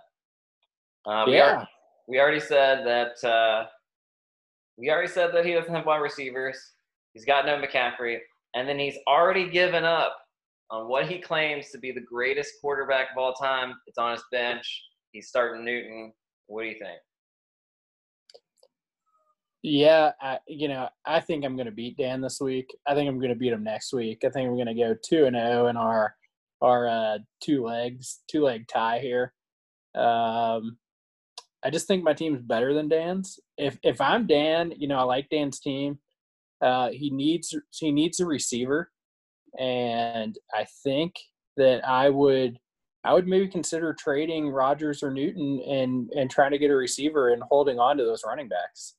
Uh, 1.05 1.25
we 1.27 1.35
yeah. 1.35 1.57
Are, 1.57 1.67
we 2.07 2.19
already 2.19 2.39
said 2.39 2.85
that 2.85 3.27
uh, 3.27 3.67
we 4.77 4.89
already 4.89 5.07
said 5.07 5.33
that 5.33 5.45
he 5.45 5.53
doesn't 5.53 5.73
have 5.73 5.85
wide 5.85 5.97
receivers. 5.97 6.57
He's 7.13 7.25
got 7.25 7.45
no 7.45 7.61
McCaffrey, 7.61 8.19
and 8.55 8.67
then 8.67 8.79
he's 8.79 8.97
already 9.07 9.49
given 9.49 9.83
up 9.83 10.17
on 10.69 10.87
what 10.87 11.07
he 11.07 11.19
claims 11.19 11.69
to 11.71 11.77
be 11.77 11.91
the 11.91 12.01
greatest 12.01 12.53
quarterback 12.61 13.11
of 13.11 13.17
all 13.17 13.33
time. 13.33 13.73
It's 13.87 13.97
on 13.97 14.11
his 14.11 14.23
bench. 14.31 14.83
He's 15.11 15.27
starting 15.27 15.63
Newton. 15.63 16.13
What 16.47 16.63
do 16.63 16.67
you 16.67 16.79
think? 16.79 16.99
Yeah, 19.63 20.11
I, 20.21 20.39
you 20.47 20.67
know, 20.67 20.87
I 21.05 21.19
think 21.19 21.43
I'm 21.43 21.55
going 21.55 21.65
to 21.65 21.71
beat 21.71 21.97
Dan 21.97 22.21
this 22.21 22.39
week. 22.39 22.75
I 22.87 22.93
think 22.93 23.09
I'm 23.09 23.19
going 23.19 23.33
to 23.33 23.35
beat 23.35 23.53
him 23.53 23.63
next 23.63 23.91
week. 23.91 24.23
I 24.23 24.29
think 24.29 24.47
I'm 24.47 24.55
going 24.55 24.67
to 24.67 24.73
go 24.73 24.95
two 25.03 25.25
and 25.25 25.35
zero 25.35 25.65
oh 25.65 25.67
in 25.67 25.77
our 25.77 26.15
our 26.61 26.87
uh, 26.87 27.17
two 27.41 27.63
legs 27.63 28.19
two 28.29 28.43
leg 28.43 28.67
tie 28.67 28.99
here. 28.99 29.33
Um, 29.95 30.77
I 31.63 31.69
just 31.71 31.87
think 31.87 32.03
my 32.03 32.13
team's 32.13 32.41
better 32.41 32.73
than 32.73 32.87
Dan's. 32.87 33.39
If 33.57 33.77
if 33.83 33.99
I'm 33.99 34.27
Dan, 34.27 34.73
you 34.77 34.87
know, 34.87 34.99
I 34.99 35.03
like 35.03 35.29
Dan's 35.29 35.59
team. 35.59 35.99
Uh, 36.61 36.89
he 36.89 37.09
needs 37.09 37.55
he 37.71 37.91
needs 37.91 38.19
a 38.19 38.25
receiver, 38.25 38.91
and 39.59 40.37
I 40.53 40.65
think 40.83 41.15
that 41.57 41.87
I 41.87 42.09
would 42.09 42.59
I 43.03 43.13
would 43.13 43.27
maybe 43.27 43.47
consider 43.47 43.93
trading 43.93 44.49
Rodgers 44.49 45.01
or 45.01 45.11
Newton 45.11 45.61
and 45.67 46.11
and 46.11 46.29
trying 46.29 46.51
to 46.51 46.57
get 46.59 46.71
a 46.71 46.75
receiver 46.75 47.29
and 47.29 47.41
holding 47.49 47.79
on 47.79 47.97
to 47.97 48.03
those 48.03 48.23
running 48.25 48.49
backs. 48.49 48.96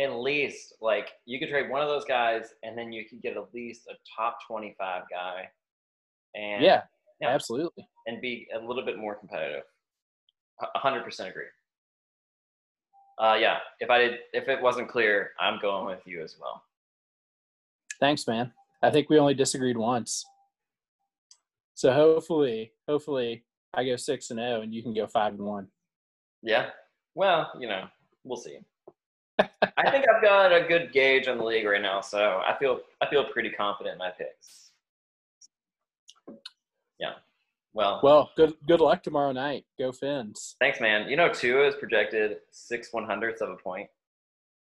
At 0.00 0.14
least, 0.14 0.74
like 0.80 1.08
you 1.26 1.38
could 1.40 1.48
trade 1.48 1.70
one 1.70 1.82
of 1.82 1.88
those 1.88 2.04
guys, 2.04 2.54
and 2.62 2.78
then 2.78 2.92
you 2.92 3.04
could 3.08 3.20
get 3.20 3.36
at 3.36 3.52
least 3.52 3.82
a 3.88 3.94
top 4.16 4.38
twenty-five 4.46 5.02
guy. 5.10 5.48
And 6.36 6.62
yeah, 6.62 6.82
yeah, 7.20 7.28
absolutely, 7.28 7.88
and 8.06 8.20
be 8.20 8.46
a 8.54 8.64
little 8.64 8.84
bit 8.84 8.98
more 8.98 9.16
competitive. 9.16 9.64
hundred 10.76 11.02
percent 11.02 11.30
agree. 11.30 11.44
Uh, 13.18 13.36
yeah, 13.40 13.56
if 13.80 13.90
I 13.90 13.98
did, 13.98 14.18
if 14.32 14.48
it 14.48 14.62
wasn't 14.62 14.88
clear, 14.88 15.30
I'm 15.40 15.58
going 15.60 15.86
with 15.86 16.06
you 16.06 16.22
as 16.22 16.36
well. 16.40 16.62
Thanks, 17.98 18.26
man. 18.28 18.52
I 18.82 18.90
think 18.90 19.10
we 19.10 19.18
only 19.18 19.34
disagreed 19.34 19.76
once. 19.76 20.24
So 21.74 21.92
hopefully, 21.92 22.72
hopefully, 22.88 23.44
I 23.74 23.84
go 23.84 23.96
six 23.96 24.30
and 24.30 24.38
oh 24.38 24.60
and 24.60 24.72
you 24.72 24.82
can 24.82 24.94
go 24.94 25.08
five 25.08 25.32
and 25.34 25.42
one. 25.42 25.66
Yeah. 26.42 26.70
Well, 27.16 27.50
you 27.58 27.68
know, 27.68 27.86
we'll 28.22 28.36
see. 28.36 28.58
I 29.38 29.90
think 29.90 30.04
I've 30.08 30.22
got 30.22 30.52
a 30.52 30.66
good 30.66 30.92
gauge 30.92 31.28
on 31.28 31.38
the 31.38 31.44
league 31.44 31.66
right 31.66 31.82
now, 31.82 32.00
so 32.00 32.40
I 32.44 32.56
feel 32.58 32.80
I 33.00 33.08
feel 33.08 33.24
pretty 33.24 33.50
confident 33.50 33.94
in 33.94 33.98
my 33.98 34.10
picks. 34.10 34.70
Yeah. 36.98 37.12
Well. 37.72 38.00
Well, 38.02 38.30
good 38.36 38.54
good 38.66 38.80
luck 38.80 39.02
tomorrow 39.02 39.32
night. 39.32 39.64
Go 39.78 39.92
Fins. 39.92 40.56
Thanks, 40.60 40.80
man. 40.80 41.08
You 41.08 41.16
know, 41.16 41.28
Tua 41.28 41.68
is 41.68 41.76
projected 41.76 42.38
six 42.50 42.92
one 42.92 43.04
hundredths 43.04 43.40
of 43.40 43.50
a 43.50 43.56
point. 43.56 43.88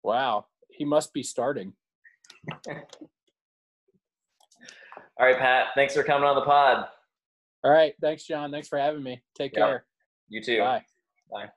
Wow, 0.04 0.46
he 0.70 0.86
must 0.86 1.14
be 1.14 1.24
starting. 1.24 1.74
All 5.20 5.28
right, 5.28 5.38
Pat. 5.38 5.68
Thanks 5.76 5.94
for 5.94 6.04
coming 6.04 6.28
on 6.28 6.36
the 6.36 6.42
pod. 6.42 6.88
All 7.64 7.72
right. 7.72 7.94
Thanks, 8.02 8.24
John. 8.24 8.52
Thanks 8.52 8.68
for 8.68 8.80
having 8.80 9.04
me. 9.04 9.22
Take 9.38 9.56
yep. 9.56 9.68
care. 9.68 9.86
You 10.28 10.42
too. 10.42 10.60
Bye. 10.60 10.84
Bye. 11.32 11.50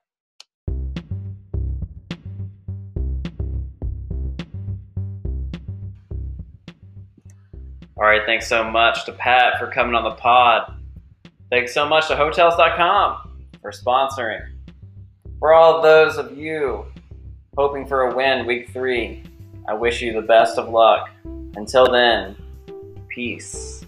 All 7.96 8.04
right. 8.04 8.22
Thanks 8.26 8.46
so 8.46 8.62
much 8.62 9.06
to 9.06 9.12
Pat 9.12 9.58
for 9.58 9.70
coming 9.70 9.94
on 9.94 10.04
the 10.04 10.16
pod. 10.16 10.74
Thanks 11.50 11.72
so 11.72 11.88
much 11.88 12.08
to 12.08 12.16
Hotels.com 12.16 13.46
for 13.62 13.70
sponsoring. 13.70 14.52
For 15.38 15.54
all 15.54 15.76
of 15.76 15.82
those 15.82 16.18
of 16.18 16.36
you 16.36 16.86
hoping 17.56 17.86
for 17.86 18.02
a 18.02 18.16
win 18.16 18.46
week 18.46 18.70
three, 18.70 19.22
I 19.68 19.74
wish 19.74 20.02
you 20.02 20.12
the 20.12 20.26
best 20.26 20.58
of 20.58 20.68
luck. 20.68 21.08
Until 21.56 21.90
then, 21.90 22.36
peace. 23.08 23.85